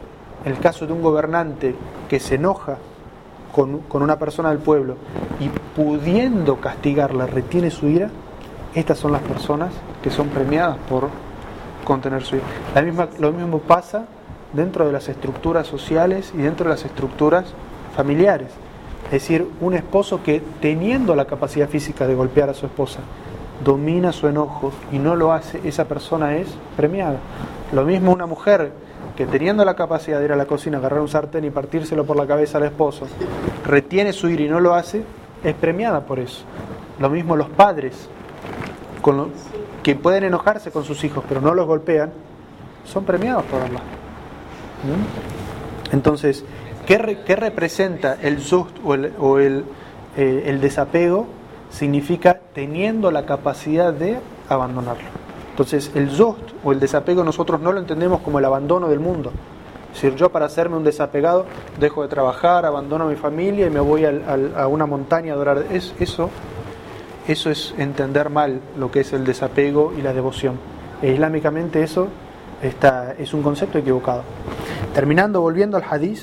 El 0.44 0.60
caso 0.60 0.86
de 0.86 0.92
un 0.92 1.02
gobernante 1.02 1.74
que 2.10 2.20
se 2.20 2.36
enoja 2.36 2.78
con, 3.54 3.82
una 3.90 4.20
persona 4.20 4.50
del 4.50 4.60
pueblo 4.60 4.98
y 5.40 5.48
pudiendo 5.74 6.58
castigarla 6.58 7.26
retiene 7.26 7.72
su 7.72 7.88
ira, 7.88 8.10
estas 8.76 8.98
son 8.98 9.14
las 9.14 9.22
personas 9.22 9.72
que 10.02 10.10
son 10.10 10.28
premiadas 10.28 10.78
por 10.90 11.08
contener 11.86 12.24
su 12.24 12.36
ira. 12.36 12.46
La 12.76 12.82
misma, 12.82 13.08
lo 13.18 13.32
mismo 13.32 13.60
pasa 13.60 14.06
dentro 14.52 14.86
de 14.86 14.92
las 14.92 15.08
estructuras 15.08 15.68
sociales 15.68 16.34
y 16.36 16.42
dentro 16.42 16.66
de 16.66 16.72
las 16.72 16.84
estructuras 16.84 17.54
familiares. 17.96 18.50
Es 19.06 19.12
decir, 19.12 19.48
un 19.62 19.74
esposo 19.74 20.24
que 20.24 20.42
teniendo 20.62 21.16
la 21.16 21.26
capacidad 21.26 21.70
física 21.70 22.08
de 22.08 22.16
golpear 22.16 22.50
a 22.50 22.54
su 22.54 22.66
esposa, 22.66 23.00
domina 23.64 24.12
su 24.12 24.28
enojo 24.28 24.72
y 24.92 25.00
no 25.00 25.16
lo 25.16 25.34
hace, 25.34 25.62
esa 25.64 25.86
persona 25.86 26.36
es 26.38 26.48
premiada. 26.76 27.18
Lo 27.72 27.84
mismo 27.86 28.12
una 28.12 28.26
mujer 28.26 28.72
que 29.16 29.26
teniendo 29.26 29.64
la 29.64 29.76
capacidad 29.76 30.20
de 30.20 30.26
ir 30.26 30.32
a 30.32 30.36
la 30.36 30.46
cocina, 30.46 30.78
agarrar 30.78 31.00
un 31.00 31.08
sartén 31.08 31.46
y 31.46 31.52
partírselo 31.52 32.06
por 32.06 32.18
la 32.18 32.26
cabeza 32.26 32.58
al 32.58 32.64
esposo, 32.66 33.08
retiene 33.66 34.14
su 34.14 34.30
ira 34.30 34.44
y 34.44 34.50
no 34.50 34.60
lo 34.60 34.74
hace, 34.74 35.04
es 35.44 35.54
premiada 35.56 36.02
por 36.02 36.20
eso. 36.20 36.44
Lo 37.00 37.10
mismo 37.10 37.36
los 37.36 37.50
padres, 37.50 38.10
con 39.02 39.32
que 39.84 39.96
pueden 39.96 40.24
enojarse 40.24 40.72
con 40.72 40.86
sus 40.86 41.04
hijos 41.04 41.24
pero 41.28 41.42
no 41.42 41.54
los 41.54 41.68
golpean, 41.68 42.12
son 42.86 43.04
premiados 43.04 43.44
por 43.44 43.62
Allah. 43.62 43.82
Entonces, 45.92 46.44
¿qué, 46.86 46.98
representa 47.36 48.18
el 48.22 48.40
sust 48.40 48.78
o 48.84 48.94
el, 49.40 49.66
eh, 50.18 50.44
el 50.48 50.62
desapego? 50.62 51.28
significa 51.74 52.40
teniendo 52.54 53.12
la 53.12 53.26
capacidad 53.26 53.92
de 53.94 54.20
abandonarlo. 54.48 55.10
Entonces, 55.50 55.92
el 55.96 56.10
zost 56.10 56.52
o 56.64 56.72
el 56.72 56.80
desapego 56.80 57.24
nosotros 57.24 57.60
no 57.62 57.72
lo 57.72 57.80
entendemos 57.80 58.22
como 58.22 58.40
el 58.40 58.46
abandono 58.46 58.88
del 58.88 59.00
mundo. 59.00 59.32
Es 59.94 60.02
decir, 60.02 60.18
yo 60.18 60.32
para 60.32 60.46
hacerme 60.46 60.78
un 60.78 60.84
desapegado 60.84 61.46
dejo 61.80 62.02
de 62.02 62.08
trabajar, 62.08 62.66
abandono 62.66 63.06
a 63.06 63.08
mi 63.08 63.16
familia 63.16 63.68
y 63.68 63.70
me 63.70 63.80
voy 63.80 64.06
a 64.06 64.68
una 64.68 64.86
montaña 64.86 65.34
a 65.34 65.36
adorar. 65.36 65.66
Es, 65.72 65.94
eso, 66.00 66.30
eso 67.28 67.52
es 67.52 67.76
entender 67.78 68.30
mal 68.30 68.62
lo 68.78 68.90
que 68.90 69.02
es 69.02 69.14
el 69.14 69.26
desapego 69.26 69.94
y 69.98 70.02
la 70.02 70.14
devoción. 70.14 70.58
E 71.02 71.12
islámicamente 71.12 71.84
eso 71.84 72.08
está, 72.62 73.14
es 73.20 73.34
un 73.34 73.44
concepto 73.44 73.78
equivocado. 73.78 74.24
Terminando, 74.96 75.42
volviendo 75.42 75.78
al 75.78 75.84
hadith, 75.88 76.22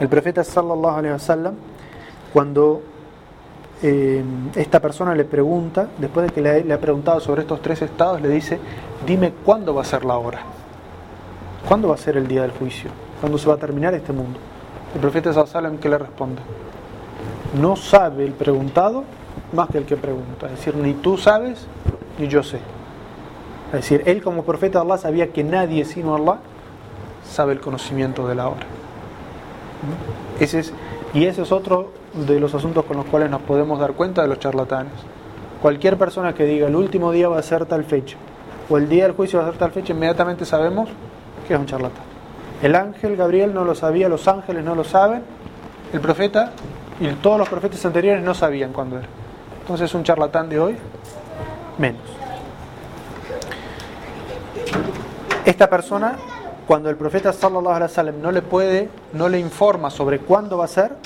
el 0.00 0.08
profeta 0.08 0.44
sallallahu 0.44 0.96
alaihi 0.96 1.12
wasallam, 1.12 1.54
cuando 2.32 2.82
eh, 3.82 4.22
esta 4.56 4.80
persona 4.80 5.14
le 5.14 5.24
pregunta, 5.24 5.88
después 5.98 6.26
de 6.26 6.32
que 6.32 6.40
le, 6.40 6.72
ha 6.72 6.80
preguntado 6.80 7.20
sobre 7.20 7.42
estos 7.42 7.60
tres 7.62 7.82
estados, 7.82 8.20
le 8.20 8.28
dice, 8.28 8.58
dime 9.06 9.32
cuándo 9.44 9.74
va 9.74 9.82
a 9.82 9.84
ser 9.84 10.04
la 10.04 10.16
hora, 10.18 10.40
cuándo 11.66 11.88
va 11.88 11.94
a 11.94 11.98
ser 11.98 12.16
el 12.16 12.26
día 12.26 12.42
del 12.42 12.52
juicio, 12.52 12.90
cuándo 13.20 13.38
se 13.38 13.48
va 13.48 13.54
a 13.54 13.58
terminar 13.58 13.94
este 13.94 14.12
mundo. 14.12 14.38
El 14.94 15.00
profeta 15.00 15.32
Sallam 15.46 15.78
que 15.78 15.88
le 15.88 15.98
responde, 15.98 16.42
no 17.60 17.76
sabe 17.76 18.24
el 18.24 18.32
preguntado 18.32 19.04
más 19.52 19.68
que 19.68 19.78
el 19.78 19.84
que 19.84 19.96
pregunta. 19.96 20.46
Es 20.46 20.52
decir, 20.52 20.76
ni 20.76 20.94
tú 20.94 21.16
sabes, 21.16 21.66
ni 22.18 22.28
yo 22.28 22.42
sé. 22.42 22.58
Es 23.68 23.72
decir, 23.72 24.02
él 24.06 24.22
como 24.22 24.44
profeta 24.44 24.78
de 24.78 24.84
Allah 24.86 24.98
sabía 24.98 25.32
que 25.32 25.44
nadie 25.44 25.84
sino 25.84 26.14
Allah 26.14 26.38
sabe 27.24 27.52
el 27.52 27.60
conocimiento 27.60 28.26
de 28.26 28.34
la 28.34 28.48
hora. 28.48 28.77
Ese 30.40 30.60
es, 30.60 30.72
y 31.14 31.24
ese 31.26 31.42
es 31.42 31.52
otro 31.52 31.92
de 32.14 32.40
los 32.40 32.54
asuntos 32.54 32.84
con 32.84 32.96
los 32.96 33.06
cuales 33.06 33.30
nos 33.30 33.42
podemos 33.42 33.78
dar 33.78 33.92
cuenta 33.92 34.22
de 34.22 34.28
los 34.28 34.38
charlatanes. 34.38 34.92
Cualquier 35.62 35.96
persona 35.96 36.34
que 36.34 36.44
diga 36.44 36.68
el 36.68 36.76
último 36.76 37.12
día 37.12 37.28
va 37.28 37.38
a 37.38 37.42
ser 37.42 37.66
tal 37.66 37.84
fecha 37.84 38.16
o 38.70 38.76
el 38.76 38.88
día 38.88 39.04
del 39.04 39.12
juicio 39.12 39.38
va 39.38 39.46
a 39.46 39.50
ser 39.50 39.58
tal 39.58 39.72
fecha, 39.72 39.92
inmediatamente 39.92 40.44
sabemos 40.44 40.88
que 41.46 41.54
es 41.54 41.60
un 41.60 41.66
charlatán. 41.66 42.04
El 42.62 42.74
ángel 42.74 43.16
Gabriel 43.16 43.54
no 43.54 43.64
lo 43.64 43.74
sabía, 43.74 44.08
los 44.08 44.28
ángeles 44.28 44.64
no 44.64 44.74
lo 44.74 44.84
saben, 44.84 45.22
el 45.92 46.00
profeta 46.00 46.52
y 47.00 47.08
todos 47.14 47.38
los 47.38 47.48
profetas 47.48 47.84
anteriores 47.86 48.22
no 48.22 48.34
sabían 48.34 48.72
cuándo 48.72 48.98
era. 48.98 49.08
Entonces 49.60 49.94
un 49.94 50.02
charlatán 50.02 50.48
de 50.48 50.58
hoy, 50.58 50.76
menos. 51.78 52.02
Esta 55.44 55.70
persona, 55.70 56.16
cuando 56.68 56.90
el 56.90 56.96
profeta 56.96 57.32
sallallahu 57.32 57.74
alaihi 57.76 57.90
wasallam 57.90 58.20
no 58.20 58.30
le 58.30 58.42
puede, 58.42 58.90
no 59.14 59.30
le 59.30 59.38
informa 59.38 59.88
sobre 59.88 60.18
cuándo 60.18 60.58
va 60.58 60.66
a 60.66 60.68
ser, 60.68 60.96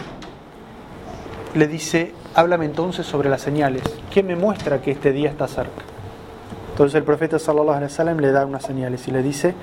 le 1.54 1.68
dice, 1.68 2.12
háblame 2.34 2.64
entonces 2.64 3.06
sobre 3.06 3.30
las 3.30 3.42
señales. 3.42 3.84
¿Qué 4.10 4.24
me 4.24 4.34
muestra 4.34 4.82
que 4.82 4.90
este 4.90 5.12
día 5.12 5.30
está 5.30 5.46
cerca? 5.46 5.82
Entonces 6.72 6.96
el 6.96 7.04
profeta 7.04 7.38
sallallahu 7.38 7.76
alaihi 7.76 7.92
wasallam 7.92 8.18
le 8.18 8.32
da 8.32 8.44
unas 8.44 8.64
señales 8.64 9.06
y 9.06 9.12
le 9.12 9.22
dice, 9.22 9.54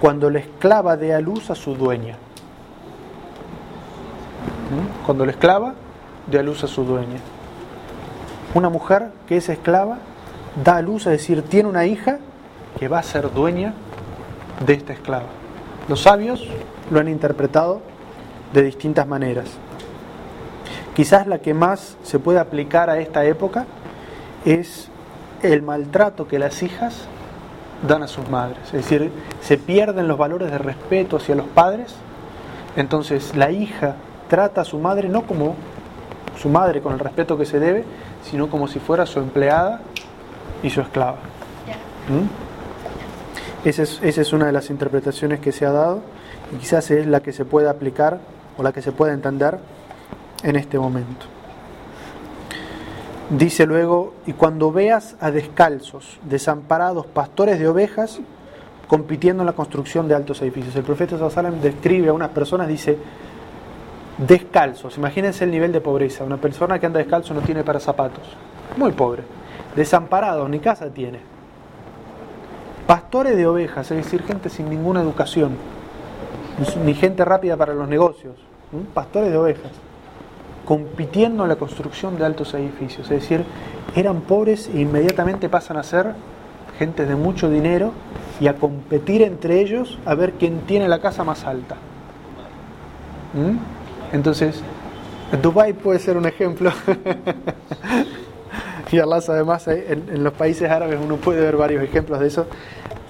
cuando 0.00 0.30
la 0.30 0.40
esclava 0.40 0.96
dé 0.96 1.14
a 1.14 1.20
luz 1.20 1.48
a 1.48 1.54
su 1.54 1.76
dueña. 1.76 2.14
¿Mm? 4.72 5.04
Cuando 5.06 5.24
la 5.26 5.30
esclava 5.30 5.74
dé 6.26 6.40
a 6.40 6.42
luz 6.42 6.64
a 6.64 6.66
su 6.66 6.82
dueña. 6.82 7.20
Una 8.52 8.68
mujer 8.68 9.10
que 9.28 9.36
es 9.36 9.48
esclava 9.48 9.98
da 10.64 10.78
a 10.78 10.82
luz, 10.82 11.06
es 11.06 11.12
decir, 11.12 11.42
tiene 11.42 11.68
una 11.68 11.86
hija 11.86 12.18
que 12.80 12.88
va 12.88 12.98
a 12.98 13.04
ser 13.04 13.32
dueña 13.32 13.74
de 14.64 14.74
esta 14.74 14.92
esclava. 14.92 15.26
Los 15.88 16.02
sabios 16.02 16.46
lo 16.90 17.00
han 17.00 17.08
interpretado 17.08 17.80
de 18.52 18.62
distintas 18.62 19.06
maneras. 19.06 19.48
Quizás 20.94 21.26
la 21.26 21.38
que 21.38 21.52
más 21.52 21.96
se 22.02 22.18
puede 22.18 22.38
aplicar 22.38 22.88
a 22.88 22.98
esta 22.98 23.24
época 23.24 23.66
es 24.44 24.88
el 25.42 25.62
maltrato 25.62 26.26
que 26.26 26.38
las 26.38 26.62
hijas 26.62 27.06
dan 27.86 28.02
a 28.02 28.08
sus 28.08 28.28
madres. 28.30 28.60
Es 28.66 28.88
decir, 28.88 29.12
se 29.42 29.58
pierden 29.58 30.08
los 30.08 30.16
valores 30.16 30.50
de 30.50 30.58
respeto 30.58 31.18
hacia 31.18 31.34
los 31.34 31.46
padres. 31.46 31.94
Entonces 32.76 33.36
la 33.36 33.50
hija 33.50 33.96
trata 34.28 34.62
a 34.62 34.64
su 34.64 34.78
madre 34.78 35.08
no 35.08 35.22
como 35.22 35.54
su 36.40 36.48
madre 36.48 36.80
con 36.80 36.92
el 36.94 36.98
respeto 36.98 37.36
que 37.38 37.46
se 37.46 37.60
debe, 37.60 37.84
sino 38.22 38.48
como 38.48 38.68
si 38.68 38.78
fuera 38.78 39.06
su 39.06 39.18
empleada 39.18 39.80
y 40.62 40.70
su 40.70 40.80
esclava. 40.80 41.18
¿Mm? 42.08 42.45
Esa, 43.66 43.82
es, 43.82 44.32
una 44.32 44.46
de 44.46 44.52
las 44.52 44.70
interpretaciones 44.70 45.40
que 45.40 45.50
se 45.50 45.66
ha 45.66 45.72
dado 45.72 46.00
y 46.54 46.58
quizás 46.58 46.88
es 46.92 47.04
la 47.04 47.18
que 47.20 47.32
se 47.32 47.44
puede 47.44 47.68
aplicar 47.68 48.20
o 48.56 48.62
la 48.62 48.72
que 48.72 48.80
se 48.80 48.92
puede 48.92 49.12
entender 49.12 49.58
en 50.44 50.54
este 50.54 50.78
momento. 50.78 51.26
Dice 53.28 53.66
luego, 53.66 54.14
y 54.24 54.34
cuando 54.34 54.70
veas 54.70 55.16
a 55.18 55.32
descalzos, 55.32 56.20
desamparados, 56.22 57.06
pastores 57.06 57.58
de 57.58 57.66
ovejas, 57.66 58.20
compitiendo 58.86 59.42
en 59.42 59.46
la 59.46 59.52
construcción 59.54 60.06
de 60.06 60.14
altos 60.14 60.40
edificios. 60.42 60.76
El 60.76 60.84
profeta 60.84 61.28
Sallam 61.28 61.60
describe 61.60 62.10
a 62.10 62.12
unas 62.12 62.30
personas, 62.30 62.68
dice, 62.68 62.96
descalzos, 64.16 64.96
imagínense 64.96 65.42
el 65.42 65.50
nivel 65.50 65.72
de 65.72 65.80
pobreza, 65.80 66.22
una 66.22 66.36
persona 66.36 66.78
que 66.78 66.86
anda 66.86 66.98
descalzo 66.98 67.34
no 67.34 67.40
tiene 67.40 67.64
para 67.64 67.80
zapatos, 67.80 68.28
muy 68.76 68.92
pobre, 68.92 69.24
desamparados, 69.74 70.48
ni 70.48 70.60
casa 70.60 70.88
tiene. 70.88 71.35
Pastores 72.86 73.36
de 73.36 73.46
ovejas, 73.46 73.90
es 73.90 74.04
decir, 74.04 74.22
gente 74.22 74.48
sin 74.48 74.70
ninguna 74.70 75.00
educación, 75.00 75.56
ni 76.84 76.94
gente 76.94 77.24
rápida 77.24 77.56
para 77.56 77.74
los 77.74 77.88
negocios, 77.88 78.36
pastores 78.94 79.30
de 79.30 79.36
ovejas 79.36 79.72
compitiendo 80.66 81.44
en 81.44 81.48
la 81.48 81.56
construcción 81.56 82.18
de 82.18 82.26
altos 82.26 82.52
edificios. 82.52 83.10
Es 83.10 83.22
decir, 83.22 83.44
eran 83.94 84.20
pobres 84.20 84.68
e 84.74 84.80
inmediatamente 84.80 85.48
pasan 85.48 85.78
a 85.78 85.82
ser 85.82 86.14
gente 86.78 87.06
de 87.06 87.14
mucho 87.14 87.48
dinero 87.48 87.92
y 88.40 88.48
a 88.48 88.56
competir 88.56 89.22
entre 89.22 89.60
ellos 89.60 89.98
a 90.04 90.14
ver 90.14 90.32
quién 90.32 90.60
tiene 90.66 90.88
la 90.88 90.98
casa 91.00 91.24
más 91.24 91.44
alta. 91.44 91.76
Entonces, 94.12 94.60
Dubái 95.40 95.72
puede 95.72 95.98
ser 95.98 96.18
un 96.18 96.26
ejemplo. 96.26 96.70
y 98.92 98.98
Allah 98.98 99.20
además 99.28 99.66
eh, 99.68 99.86
en, 99.88 100.08
en 100.14 100.24
los 100.24 100.32
países 100.32 100.70
árabes 100.70 100.98
uno 101.02 101.16
puede 101.16 101.40
ver 101.40 101.56
varios 101.56 101.82
ejemplos 101.82 102.20
de 102.20 102.26
eso. 102.28 102.46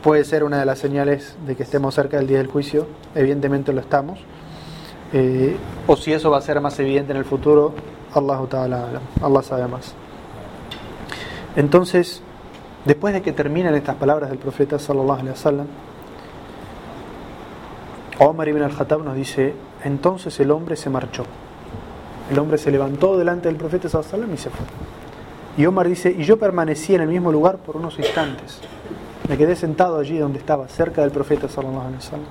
Puede 0.02 0.24
ser 0.24 0.44
una 0.44 0.58
de 0.58 0.66
las 0.66 0.78
señales 0.78 1.36
de 1.46 1.56
que 1.56 1.64
estemos 1.64 1.94
cerca 1.94 2.16
del 2.18 2.26
día 2.26 2.38
del 2.38 2.46
juicio. 2.46 2.86
Evidentemente 3.14 3.72
lo 3.72 3.80
estamos. 3.80 4.20
Eh, 5.12 5.56
o 5.86 5.96
si 5.96 6.12
eso 6.12 6.30
va 6.30 6.38
a 6.38 6.40
ser 6.40 6.60
más 6.60 6.78
evidente 6.78 7.12
en 7.12 7.18
el 7.18 7.24
futuro, 7.24 7.74
Allah, 8.12 8.40
Allah 9.22 9.42
sabe 9.42 9.66
más. 9.66 9.94
Entonces, 11.54 12.22
después 12.84 13.14
de 13.14 13.22
que 13.22 13.32
terminan 13.32 13.74
estas 13.74 13.96
palabras 13.96 14.30
del 14.30 14.38
profeta 14.38 14.78
sallallahu 14.78 15.20
alaihi 15.20 15.30
wasallam, 15.30 15.66
Omar 18.18 18.48
ibn 18.48 18.62
al-Khattab 18.62 19.02
nos 19.02 19.14
dice, 19.14 19.54
entonces 19.84 20.38
el 20.40 20.50
hombre 20.50 20.76
se 20.76 20.90
marchó. 20.90 21.24
El 22.30 22.38
hombre 22.38 22.58
se 22.58 22.70
levantó 22.70 23.16
delante 23.16 23.48
del 23.48 23.56
profeta 23.56 23.88
sallallahu 23.88 24.14
alaihi 24.14 24.32
wasallam 24.32 24.34
y 24.34 24.38
se 24.38 24.50
fue. 24.50 24.95
Y 25.56 25.64
Omar 25.64 25.88
dice, 25.88 26.14
y 26.16 26.24
yo 26.24 26.38
permanecí 26.38 26.94
en 26.94 27.00
el 27.00 27.08
mismo 27.08 27.32
lugar 27.32 27.56
por 27.58 27.76
unos 27.76 27.98
instantes. 27.98 28.60
Me 29.28 29.38
quedé 29.38 29.56
sentado 29.56 29.98
allí 29.98 30.18
donde 30.18 30.38
estaba, 30.38 30.68
cerca 30.68 31.00
del 31.00 31.10
profeta 31.10 31.48
sallallahu 31.48 31.80
alaihi 31.80 31.96
wasallam. 31.96 32.26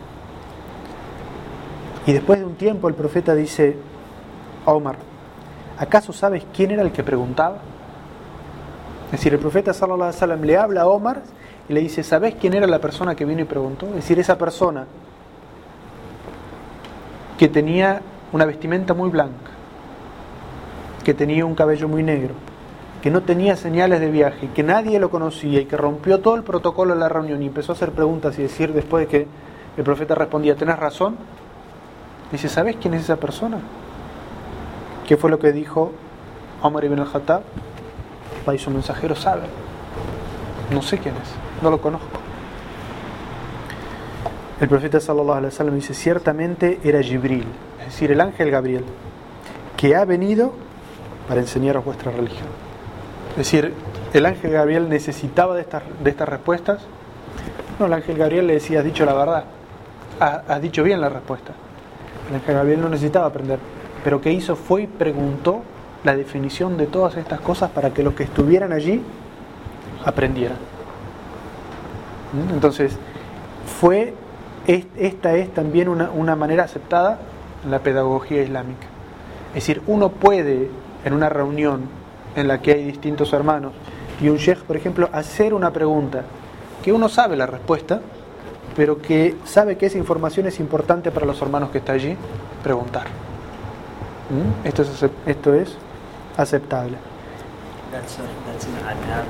Y 2.06 2.14
después 2.14 2.40
de 2.40 2.46
un 2.46 2.56
tiempo 2.56 2.88
el 2.88 2.94
profeta 2.94 3.34
dice 3.34 3.76
Omar, 4.66 4.98
¿acaso 5.78 6.14
sabes 6.14 6.46
quién 6.54 6.72
era 6.72 6.84
el 6.84 6.92
que 6.92 7.04
preguntaba? 7.04 7.58
Es 9.08 9.14
decir, 9.14 9.34
el 9.34 9.40
profeta 9.40 9.74
sallallahu 9.74 10.14
alaihi 10.22 10.46
le 10.46 10.58
habla 10.58 10.82
a 10.82 10.88
Omar 10.88 11.24
y 11.68 11.74
le 11.74 11.82
dice, 11.82 12.04
¿sabes 12.04 12.36
quién 12.40 12.54
era 12.54 12.68
la 12.68 12.80
persona 12.80 13.16
que 13.16 13.26
vino 13.26 13.42
y 13.42 13.46
preguntó? 13.46 13.88
Es 13.88 13.96
decir, 13.96 14.20
esa 14.20 14.38
persona 14.38 14.86
que 17.40 17.48
tenía 17.48 18.02
una 18.32 18.46
vestimenta 18.46 18.94
muy 18.94 19.10
blanca, 19.10 19.52
que 21.04 21.14
tenía 21.14 21.44
un 21.44 21.56
cabello 21.56 21.88
muy 21.88 22.04
negro, 22.04 22.36
que 23.06 23.12
no 23.12 23.22
tenía 23.22 23.56
señales 23.56 24.00
de 24.00 24.10
viaje, 24.10 24.50
que 24.56 24.64
nadie 24.64 24.98
lo 25.00 25.12
conocía 25.12 25.62
y 25.62 25.66
que 25.66 25.78
rompió 25.78 26.22
todo 26.22 26.34
el 26.34 26.42
protocolo 26.42 26.96
de 26.96 27.00
la 27.00 27.08
reunión 27.08 27.44
y 27.44 27.46
empezó 27.46 27.72
a 27.72 27.76
hacer 27.76 27.92
preguntas 27.92 28.40
y 28.40 28.42
decir 28.42 28.74
después 28.74 29.06
de 29.06 29.08
que 29.08 29.28
el 29.78 29.84
profeta 29.84 30.16
respondía, 30.16 30.56
tenés 30.56 30.80
razón, 30.80 31.16
Dice, 32.32 32.50
¿sabes 32.50 32.78
quién 32.82 32.96
es 32.96 33.04
esa 33.04 33.18
persona? 33.18 33.60
¿Qué 35.08 35.18
fue 35.18 35.30
lo 35.30 35.38
que 35.38 35.52
dijo 35.52 35.92
Omar 36.64 36.84
ibn 36.84 37.00
al-Khattab? 37.00 37.44
Y 38.52 38.58
su 38.58 38.72
mensajero 38.72 39.16
sabe. 39.16 39.44
No 40.72 40.82
sé 40.82 40.98
quién 40.98 41.14
es, 41.14 41.30
no 41.62 41.70
lo 41.70 41.80
conozco. 41.80 42.08
El 44.60 44.68
profeta 44.68 45.00
sallallahu 45.00 45.38
alaihi 45.38 45.54
wasallam 45.54 45.76
dice, 45.76 45.94
ciertamente 45.94 46.80
era 46.84 47.04
Jibril, 47.04 47.46
es 47.82 47.86
decir, 47.86 48.12
el 48.12 48.20
ángel 48.20 48.50
Gabriel, 48.50 48.86
que 49.78 49.96
ha 49.96 50.06
venido 50.06 50.54
para 51.28 51.42
enseñaros 51.42 51.86
vuestra 51.86 52.12
religión. 52.12 52.65
Es 53.36 53.52
decir, 53.52 53.74
el 54.14 54.26
ángel 54.26 54.52
Gabriel 54.52 54.88
necesitaba 54.88 55.56
de 55.56 55.62
estas, 55.62 55.84
de 56.02 56.10
estas 56.10 56.30
respuestas. 56.30 56.80
No, 57.78 57.88
el 57.88 57.94
ángel 57.94 58.18
Gabriel 58.18 58.48
le 58.48 58.54
decía, 58.54 58.80
has 58.80 58.86
dicho 58.86 59.04
la 59.04 59.14
verdad, 59.14 59.44
has 60.20 60.62
dicho 60.62 60.84
bien 60.84 61.02
la 61.02 61.10
respuesta. 61.10 61.52
El 62.30 62.36
ángel 62.36 62.56
Gabriel 62.56 62.82
no 62.82 62.88
necesitaba 62.88 63.26
aprender, 63.26 63.60
pero 64.06 64.22
¿qué 64.22 64.32
hizo? 64.32 64.56
Fue 64.56 64.84
y 64.84 64.88
preguntó 64.88 65.64
la 66.06 66.16
definición 66.16 66.78
de 66.78 66.88
todas 66.88 67.18
estas 67.18 67.42
cosas 67.42 67.72
para 67.72 67.90
que 67.90 68.04
los 68.04 68.14
que 68.14 68.24
estuvieran 68.24 68.72
allí 68.72 69.02
aprendieran. 70.06 70.58
¿Mm? 72.32 72.54
Entonces, 72.54 72.98
fue, 73.82 74.14
esta 74.66 75.36
es 75.36 75.54
también 75.54 75.90
una, 75.90 76.10
una 76.12 76.38
manera 76.38 76.64
aceptada 76.64 77.20
en 77.66 77.72
la 77.72 77.80
pedagogía 77.80 78.44
islámica. 78.44 78.88
Es 79.50 79.56
decir, 79.56 79.82
uno 79.88 80.10
puede 80.10 80.70
en 81.04 81.14
una 81.14 81.28
reunión 81.28 82.05
en 82.36 82.48
la 82.48 82.62
que 82.62 82.74
hay 82.74 82.84
distintos 82.84 83.34
hermanos 83.34 83.74
y 84.22 84.30
un 84.30 84.38
sheikh, 84.38 84.60
por 84.64 84.78
ejemplo, 84.78 85.10
hacer 85.12 85.54
una 85.54 85.72
pregunta 85.72 86.24
que 86.84 86.94
uno 86.94 87.10
sabe 87.10 87.36
la 87.36 87.46
respuesta, 87.46 88.02
pero 88.76 89.02
que 89.02 89.36
sabe 89.46 89.78
que 89.78 89.88
esa 89.88 89.98
información 89.98 90.48
es 90.48 90.60
importante 90.60 91.12
para 91.12 91.26
los 91.26 91.42
hermanos 91.42 91.70
que 91.70 91.80
están 91.80 91.96
allí, 91.96 92.16
preguntar. 92.64 93.06
¿Mm? 94.30 94.68
Esto, 94.68 94.82
es, 94.84 95.06
esto 95.26 95.54
es 95.54 95.78
aceptable. 96.38 96.98
That's, 97.92 98.20
a, 98.20 98.24
that's 98.46 98.66
an 98.66 98.74
adab 98.84 99.26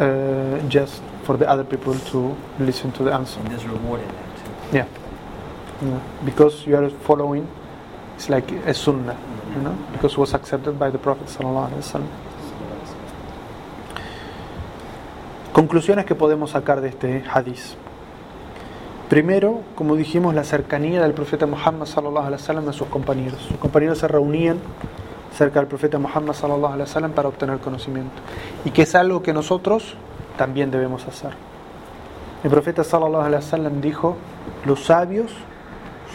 uh, 0.00 0.58
just 0.68 1.02
for 1.22 1.36
the 1.36 1.48
other 1.48 1.64
people 1.64 1.94
to 2.10 2.34
listen 2.58 2.90
to 2.92 3.04
the 3.04 3.12
answer. 3.12 3.40
And 3.40 3.48
there's 3.50 3.64
reward 3.66 4.00
in 4.00 4.08
that 4.08 4.36
too. 4.36 4.76
Yeah. 4.76 4.86
Yeah. 5.80 5.98
Because 6.24 6.66
you 6.66 6.76
are 6.76 6.90
following, 6.90 7.46
it's 8.16 8.28
like 8.28 8.50
a 8.66 8.74
sunnah, 8.74 9.16
you 9.56 9.62
know, 9.62 9.74
because 9.92 10.12
it 10.12 10.18
was 10.18 10.34
accepted 10.34 10.78
by 10.78 10.90
the 10.90 10.98
Prophet 10.98 11.28
sallallahu 11.28 11.70
alaihi 11.70 11.82
wasallam. 11.82 12.08
Conclusiones 15.52 16.04
que 16.06 16.14
podemos 16.14 16.50
sacar 16.50 16.80
de 16.80 16.88
este 16.88 17.22
hadith. 17.28 17.76
Primero, 19.12 19.60
como 19.74 19.94
dijimos, 19.94 20.34
la 20.34 20.42
cercanía 20.42 21.02
del 21.02 21.12
profeta 21.12 21.44
Muhammad 21.44 21.84
sallallahu 21.84 22.28
alaihi 22.28 22.40
wasallam 22.40 22.66
a 22.70 22.72
sus 22.72 22.88
compañeros. 22.88 23.42
Sus 23.42 23.58
compañeros 23.58 23.98
se 23.98 24.08
reunían 24.08 24.56
cerca 25.36 25.60
del 25.60 25.68
profeta 25.68 25.98
Muhammad 25.98 26.32
sallallahu 26.32 26.72
alaihi 26.72 26.88
wasallam 26.88 27.12
para 27.12 27.28
obtener 27.28 27.58
conocimiento 27.58 28.14
y 28.64 28.70
que 28.70 28.80
es 28.80 28.94
algo 28.94 29.22
que 29.22 29.34
nosotros 29.34 29.96
también 30.38 30.70
debemos 30.70 31.06
hacer. 31.06 31.32
El 32.42 32.48
profeta 32.48 32.84
sallallahu 32.84 33.22
alaihi 33.22 33.44
wasallam 33.44 33.82
dijo, 33.82 34.16
los 34.64 34.84
sabios 34.84 35.30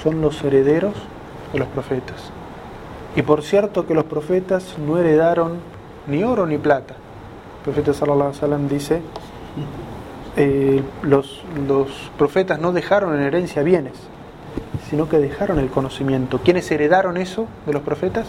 son 0.01 0.19
los 0.19 0.43
herederos 0.43 0.95
de 1.53 1.59
los 1.59 1.67
profetas. 1.67 2.31
Y 3.15 3.21
por 3.21 3.43
cierto 3.43 3.85
que 3.85 3.93
los 3.93 4.05
profetas 4.05 4.75
no 4.79 4.97
heredaron 4.97 5.59
ni 6.07 6.23
oro 6.23 6.47
ni 6.47 6.57
plata. 6.57 6.95
El 7.57 7.63
profeta 7.63 7.93
sallallahu 7.93 8.29
alaihi 8.29 8.37
wasallam 8.37 8.67
dice, 8.67 9.01
eh, 10.37 10.83
los, 11.01 11.43
los 11.67 12.11
profetas 12.17 12.59
no 12.59 12.71
dejaron 12.71 13.15
en 13.15 13.21
herencia 13.21 13.63
bienes, 13.63 13.95
sino 14.89 15.09
que 15.09 15.17
dejaron 15.17 15.59
el 15.59 15.69
conocimiento. 15.69 16.39
¿Quiénes 16.39 16.69
heredaron 16.71 17.17
eso 17.17 17.47
de 17.65 17.73
los 17.73 17.81
profetas? 17.81 18.27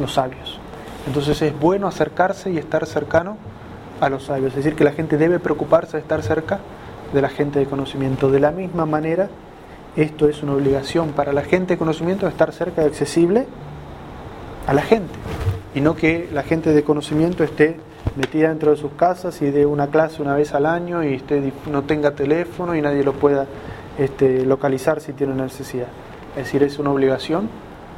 Los 0.00 0.14
sabios. 0.14 0.58
Entonces 1.06 1.40
es 1.42 1.58
bueno 1.58 1.86
acercarse 1.86 2.50
y 2.50 2.58
estar 2.58 2.86
cercano 2.86 3.36
a 4.00 4.08
los 4.08 4.24
sabios. 4.24 4.52
Es 4.52 4.56
decir, 4.56 4.74
que 4.74 4.84
la 4.84 4.92
gente 4.92 5.18
debe 5.18 5.38
preocuparse 5.38 5.98
de 5.98 6.02
estar 6.02 6.22
cerca 6.22 6.60
de 7.12 7.20
la 7.20 7.28
gente 7.28 7.58
de 7.58 7.66
conocimiento. 7.66 8.30
De 8.30 8.40
la 8.40 8.50
misma 8.50 8.86
manera, 8.86 9.28
esto 9.96 10.28
es 10.28 10.42
una 10.42 10.54
obligación 10.54 11.10
para 11.10 11.32
la 11.32 11.42
gente 11.42 11.74
de 11.74 11.78
conocimiento 11.78 12.26
de 12.26 12.32
estar 12.32 12.52
cerca 12.52 12.82
y 12.82 12.86
accesible 12.86 13.46
a 14.66 14.72
la 14.72 14.82
gente. 14.82 15.12
Y 15.74 15.80
no 15.80 15.96
que 15.96 16.28
la 16.32 16.42
gente 16.42 16.72
de 16.72 16.82
conocimiento 16.82 17.44
esté 17.44 17.76
metida 18.16 18.48
dentro 18.48 18.72
de 18.72 18.76
sus 18.76 18.92
casas 18.92 19.40
y 19.42 19.50
de 19.50 19.66
una 19.66 19.88
clase 19.88 20.22
una 20.22 20.34
vez 20.34 20.54
al 20.54 20.66
año 20.66 21.02
y 21.02 21.14
esté, 21.14 21.52
no 21.70 21.82
tenga 21.82 22.12
teléfono 22.12 22.74
y 22.74 22.82
nadie 22.82 23.04
lo 23.04 23.12
pueda 23.14 23.46
este, 23.98 24.44
localizar 24.44 25.00
si 25.00 25.12
tiene 25.12 25.34
necesidad. 25.34 25.88
Es 26.36 26.44
decir, 26.44 26.62
es 26.62 26.78
una 26.78 26.90
obligación 26.90 27.48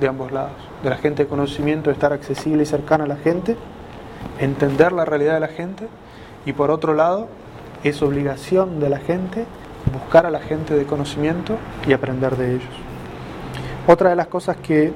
de 0.00 0.08
ambos 0.08 0.32
lados. 0.32 0.56
De 0.82 0.90
la 0.90 0.96
gente 0.96 1.24
de 1.24 1.28
conocimiento 1.28 1.90
estar 1.90 2.12
accesible 2.12 2.62
y 2.62 2.66
cercana 2.66 3.04
a 3.04 3.06
la 3.06 3.16
gente, 3.16 3.56
entender 4.40 4.92
la 4.92 5.04
realidad 5.04 5.34
de 5.34 5.40
la 5.40 5.48
gente 5.48 5.88
y 6.46 6.52
por 6.52 6.70
otro 6.70 6.94
lado 6.94 7.28
es 7.82 8.02
obligación 8.02 8.80
de 8.80 8.88
la 8.88 8.98
gente 8.98 9.46
buscar 9.92 10.26
a 10.26 10.30
la 10.30 10.40
gente 10.40 10.74
de 10.74 10.84
conocimiento 10.84 11.56
y 11.86 11.92
aprender 11.92 12.36
de 12.36 12.54
ellos. 12.54 12.74
Otra 13.86 14.10
de 14.10 14.16
las 14.16 14.28
cosas 14.28 14.56
que 14.56 14.92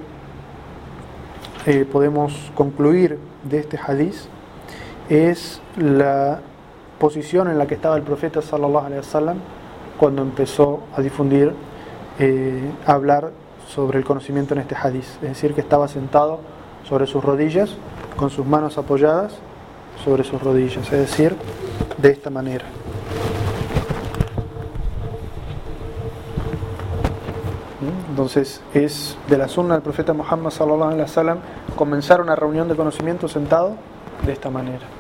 eh, 1.66 1.86
podemos 1.90 2.50
concluir 2.54 3.18
de 3.44 3.58
este 3.58 3.78
hadiz 3.78 4.28
es 5.08 5.60
la 5.76 6.40
posición 6.98 7.48
en 7.48 7.58
la 7.58 7.66
que 7.66 7.74
estaba 7.74 7.96
el 7.96 8.02
profeta 8.02 8.42
sallallahu 8.42 8.86
alaihi 8.86 8.98
wasallam 8.98 9.38
cuando 9.98 10.22
empezó 10.22 10.80
a 10.96 11.00
difundir, 11.00 11.52
eh, 12.18 12.70
a 12.86 12.92
hablar 12.92 13.30
sobre 13.66 13.98
el 13.98 14.04
conocimiento 14.04 14.54
en 14.54 14.60
este 14.60 14.74
hadiz. 14.74 15.16
Es 15.22 15.28
decir, 15.28 15.54
que 15.54 15.60
estaba 15.60 15.88
sentado 15.88 16.40
sobre 16.88 17.06
sus 17.06 17.22
rodillas, 17.22 17.76
con 18.16 18.30
sus 18.30 18.46
manos 18.46 18.78
apoyadas 18.78 19.36
sobre 20.04 20.24
sus 20.24 20.40
rodillas. 20.42 20.84
Es 20.92 20.98
decir, 21.10 21.36
de 21.96 22.10
esta 22.10 22.30
manera. 22.30 22.64
Entonces 28.10 28.60
es 28.74 29.16
de 29.28 29.38
la 29.38 29.46
sunna 29.46 29.74
del 29.74 29.82
profeta 29.82 30.12
Muhammad 30.12 30.50
sallallahu 30.50 30.90
alaihi 30.90 31.02
wasallam 31.02 31.38
comenzar 31.76 32.20
una 32.20 32.34
reunión 32.34 32.66
de 32.66 32.74
conocimiento 32.74 33.28
sentado 33.28 33.76
de 34.26 34.32
esta 34.32 34.50
manera. 34.50 34.97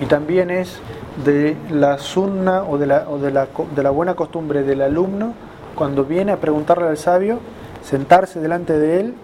Y 0.00 0.06
también 0.06 0.50
es 0.50 0.78
de 1.24 1.56
la 1.70 1.98
sunna 1.98 2.62
o 2.62 2.78
de 2.78 2.86
la, 2.86 3.06
o 3.08 3.18
de 3.18 3.30
la, 3.30 3.48
de 3.74 3.82
la 3.82 3.90
buena 3.90 4.14
costumbre 4.14 4.62
del 4.62 4.82
alumno 4.82 5.34
cuando 5.74 6.04
viene 6.04 6.32
a 6.32 6.36
preguntarle 6.38 6.88
al 6.88 6.96
sabio, 6.96 7.38
sentarse 7.82 8.40
delante 8.40 8.78
de 8.78 9.00
él 9.00 9.14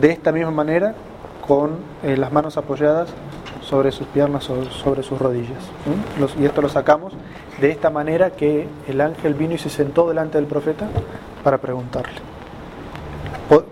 de 0.00 0.12
esta 0.12 0.30
misma 0.32 0.52
manera 0.52 0.94
con 1.46 1.78
eh, 2.04 2.16
las 2.16 2.32
manos 2.32 2.56
apoyadas 2.56 3.08
sobre 3.62 3.90
sus 3.92 4.06
piernas, 4.06 4.44
sobre, 4.44 4.70
sobre 4.70 5.02
sus 5.02 5.18
rodillas. 5.18 5.62
Y 6.38 6.44
esto 6.44 6.62
lo 6.62 6.68
sacamos 6.68 7.12
de 7.60 7.70
esta 7.70 7.90
manera 7.90 8.30
que 8.30 8.68
el 8.88 9.00
ángel 9.00 9.34
vino 9.34 9.54
y 9.54 9.58
se 9.58 9.68
sentó 9.68 10.08
delante 10.08 10.38
del 10.38 10.46
profeta 10.46 10.88
para 11.42 11.58
preguntarle. 11.58 12.20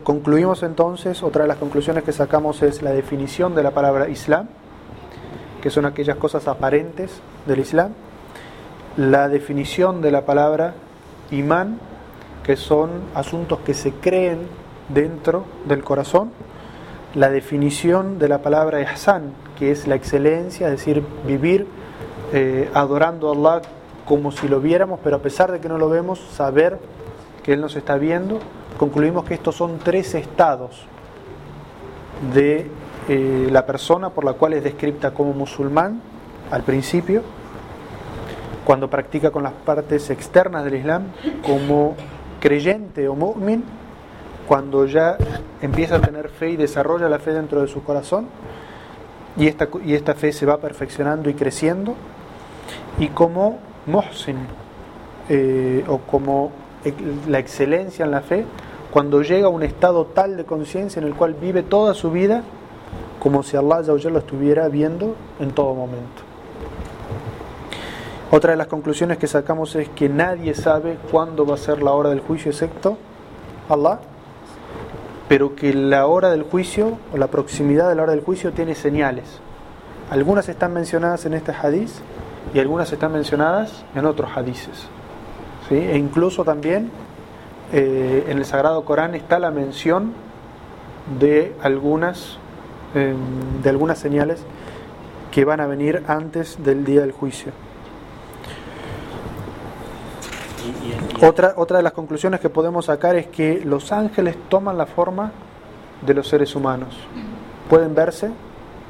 Concluimos 0.02 0.64
entonces, 0.64 1.22
otra 1.22 1.42
de 1.42 1.48
las 1.48 1.58
conclusiones 1.58 2.02
que 2.02 2.10
sacamos 2.10 2.62
es 2.62 2.82
la 2.82 2.90
definición 2.90 3.54
de 3.54 3.62
la 3.62 3.70
palabra 3.70 4.08
Islam, 4.08 4.48
que 5.62 5.70
son 5.70 5.86
aquellas 5.86 6.16
cosas 6.16 6.48
aparentes 6.48 7.20
del 7.46 7.60
Islam, 7.60 7.92
la 8.96 9.28
definición 9.28 10.00
de 10.00 10.10
la 10.10 10.24
palabra 10.24 10.74
imán, 11.30 11.78
que 12.42 12.56
son 12.56 12.90
asuntos 13.14 13.60
que 13.60 13.74
se 13.74 13.92
creen 13.92 14.46
dentro 14.88 15.44
del 15.66 15.84
corazón, 15.84 16.30
la 17.14 17.30
definición 17.30 18.18
de 18.18 18.28
la 18.28 18.42
palabra 18.42 18.80
ihsan, 18.80 19.32
que 19.58 19.70
es 19.70 19.86
la 19.86 19.94
excelencia, 19.94 20.66
es 20.66 20.72
decir, 20.72 21.02
vivir 21.26 21.66
eh, 22.32 22.70
adorando 22.74 23.30
a 23.30 23.32
Allah 23.32 23.68
como 24.04 24.32
si 24.32 24.48
lo 24.48 24.60
viéramos, 24.60 25.00
pero 25.02 25.16
a 25.16 25.18
pesar 25.20 25.52
de 25.52 25.60
que 25.60 25.68
no 25.68 25.78
lo 25.78 25.88
vemos, 25.88 26.18
saber 26.32 26.78
que 27.42 27.52
Él 27.52 27.60
nos 27.60 27.76
está 27.76 27.96
viendo, 27.96 28.38
concluimos 28.78 29.24
que 29.24 29.34
estos 29.34 29.54
son 29.54 29.78
tres 29.78 30.14
estados 30.14 30.86
de 32.34 32.70
eh, 33.08 33.48
la 33.50 33.64
persona 33.64 34.10
por 34.10 34.24
la 34.24 34.34
cual 34.34 34.52
es 34.52 34.62
descrita 34.62 35.12
como 35.12 35.32
musulmán 35.32 36.00
al 36.50 36.62
principio, 36.62 37.22
cuando 38.66 38.90
practica 38.90 39.30
con 39.30 39.42
las 39.42 39.54
partes 39.54 40.10
externas 40.10 40.62
del 40.64 40.74
Islam, 40.74 41.04
como 41.42 41.94
creyente 42.38 43.08
o 43.08 43.14
mu'min, 43.14 43.64
cuando 44.46 44.84
ya 44.84 45.16
empieza 45.62 45.96
a 45.96 46.00
tener 46.00 46.28
fe 46.28 46.50
y 46.50 46.56
desarrolla 46.56 47.08
la 47.08 47.18
fe 47.18 47.32
dentro 47.32 47.62
de 47.62 47.66
su 47.68 47.82
corazón, 47.82 48.26
y 49.38 49.46
esta, 49.46 49.68
y 49.84 49.94
esta 49.94 50.14
fe 50.14 50.32
se 50.32 50.44
va 50.44 50.58
perfeccionando 50.58 51.30
y 51.30 51.34
creciendo, 51.34 51.94
y 52.98 53.08
como 53.08 53.58
muhsin, 53.86 54.36
eh, 55.30 55.82
o 55.88 55.98
como 55.98 56.52
la 57.26 57.38
excelencia 57.38 58.04
en 58.04 58.10
la 58.10 58.20
fe, 58.20 58.44
cuando 58.90 59.22
llega 59.22 59.46
a 59.46 59.50
un 59.50 59.62
estado 59.62 60.04
tal 60.04 60.36
de 60.36 60.44
conciencia 60.44 61.00
en 61.00 61.06
el 61.06 61.14
cual 61.14 61.32
vive 61.32 61.62
toda 61.62 61.94
su 61.94 62.10
vida 62.10 62.42
como 63.18 63.42
si 63.42 63.56
Allah 63.56 63.82
lo 63.82 64.18
estuviera 64.18 64.68
viendo 64.68 65.16
en 65.40 65.50
todo 65.52 65.74
momento. 65.74 66.22
Otra 68.30 68.50
de 68.50 68.56
las 68.56 68.66
conclusiones 68.66 69.18
que 69.18 69.26
sacamos 69.26 69.74
es 69.74 69.88
que 69.88 70.08
nadie 70.08 70.54
sabe 70.54 70.98
cuándo 71.10 71.46
va 71.46 71.54
a 71.54 71.58
ser 71.58 71.82
la 71.82 71.92
hora 71.92 72.10
del 72.10 72.20
juicio 72.20 72.50
excepto 72.50 72.98
Allah, 73.68 74.00
pero 75.28 75.54
que 75.54 75.72
la 75.72 76.06
hora 76.06 76.30
del 76.30 76.42
juicio 76.42 76.98
o 77.12 77.16
la 77.16 77.28
proximidad 77.28 77.88
de 77.88 77.94
la 77.94 78.02
hora 78.02 78.12
del 78.12 78.22
juicio 78.22 78.52
tiene 78.52 78.74
señales. 78.74 79.40
Algunas 80.10 80.48
están 80.48 80.72
mencionadas 80.72 81.26
en 81.26 81.34
este 81.34 81.52
hadiz 81.52 82.00
y 82.54 82.60
algunas 82.60 82.92
están 82.92 83.12
mencionadas 83.12 83.84
en 83.94 84.06
otros 84.06 84.30
hadices. 84.34 84.88
¿sí? 85.68 85.76
E 85.76 85.96
incluso 85.96 86.44
también 86.44 86.90
eh, 87.72 88.24
en 88.28 88.38
el 88.38 88.44
Sagrado 88.46 88.84
Corán 88.84 89.14
está 89.14 89.38
la 89.38 89.50
mención 89.50 90.12
de 91.18 91.54
algunas, 91.62 92.38
eh, 92.94 93.14
de 93.62 93.70
algunas 93.70 93.98
señales 93.98 94.40
que 95.30 95.44
van 95.44 95.60
a 95.60 95.66
venir 95.66 96.02
antes 96.06 96.62
del 96.62 96.84
día 96.84 97.00
del 97.00 97.12
juicio. 97.12 97.52
Otra, 101.22 101.54
otra 101.56 101.78
de 101.78 101.82
las 101.82 101.92
conclusiones 101.92 102.40
que 102.40 102.48
podemos 102.48 102.86
sacar 102.86 103.16
es 103.16 103.26
que 103.26 103.62
los 103.64 103.92
ángeles 103.92 104.36
toman 104.48 104.76
la 104.76 104.86
forma 104.86 105.32
de 106.02 106.14
los 106.14 106.28
seres 106.28 106.54
humanos. 106.54 106.96
Pueden 107.68 107.94
verse 107.94 108.30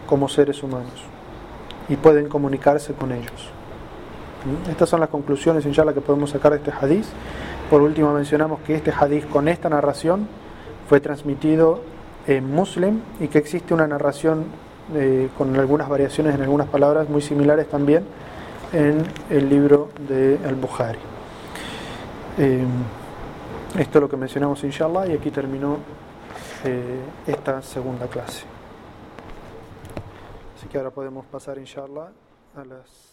como 0.06 0.28
seres 0.28 0.62
humanos 0.62 0.92
y 1.88 1.96
pueden 1.96 2.28
comunicarse 2.28 2.92
con 2.94 3.12
ellos. 3.12 3.50
¿Mm? 4.44 4.70
Estas 4.70 4.88
son 4.88 5.00
las 5.00 5.08
conclusiones, 5.08 5.66
inshallah, 5.66 5.92
que 5.92 6.00
podemos 6.00 6.30
sacar 6.30 6.52
de 6.52 6.58
este 6.58 6.70
hadiz. 6.70 7.08
Por 7.70 7.82
último, 7.82 8.12
mencionamos 8.12 8.60
que 8.60 8.74
este 8.74 8.92
hadiz 8.92 9.26
con 9.26 9.48
esta 9.48 9.68
narración 9.68 10.28
fue 10.88 11.00
transmitido 11.00 11.80
Muslim 12.40 13.00
y 13.20 13.28
que 13.28 13.38
existe 13.38 13.72
una 13.72 13.86
narración 13.86 14.46
eh, 14.94 15.28
con 15.36 15.54
algunas 15.56 15.88
variaciones 15.88 16.34
en 16.34 16.42
algunas 16.42 16.68
palabras 16.68 17.08
muy 17.08 17.22
similares 17.22 17.68
también 17.68 18.04
en 18.72 19.02
el 19.30 19.48
libro 19.48 19.90
de 20.06 20.38
Al-Bukhari. 20.46 20.98
Eh, 22.38 22.64
esto 23.78 23.98
es 23.98 24.02
lo 24.02 24.08
que 24.08 24.16
mencionamos 24.16 24.62
inshallah 24.64 25.06
y 25.06 25.12
aquí 25.12 25.30
terminó 25.30 25.78
eh, 26.64 27.00
esta 27.26 27.62
segunda 27.62 28.06
clase. 28.06 28.44
Así 30.56 30.68
que 30.68 30.78
ahora 30.78 30.90
podemos 30.90 31.26
pasar, 31.26 31.58
inshallah, 31.58 32.10
a 32.56 32.64
las. 32.64 33.07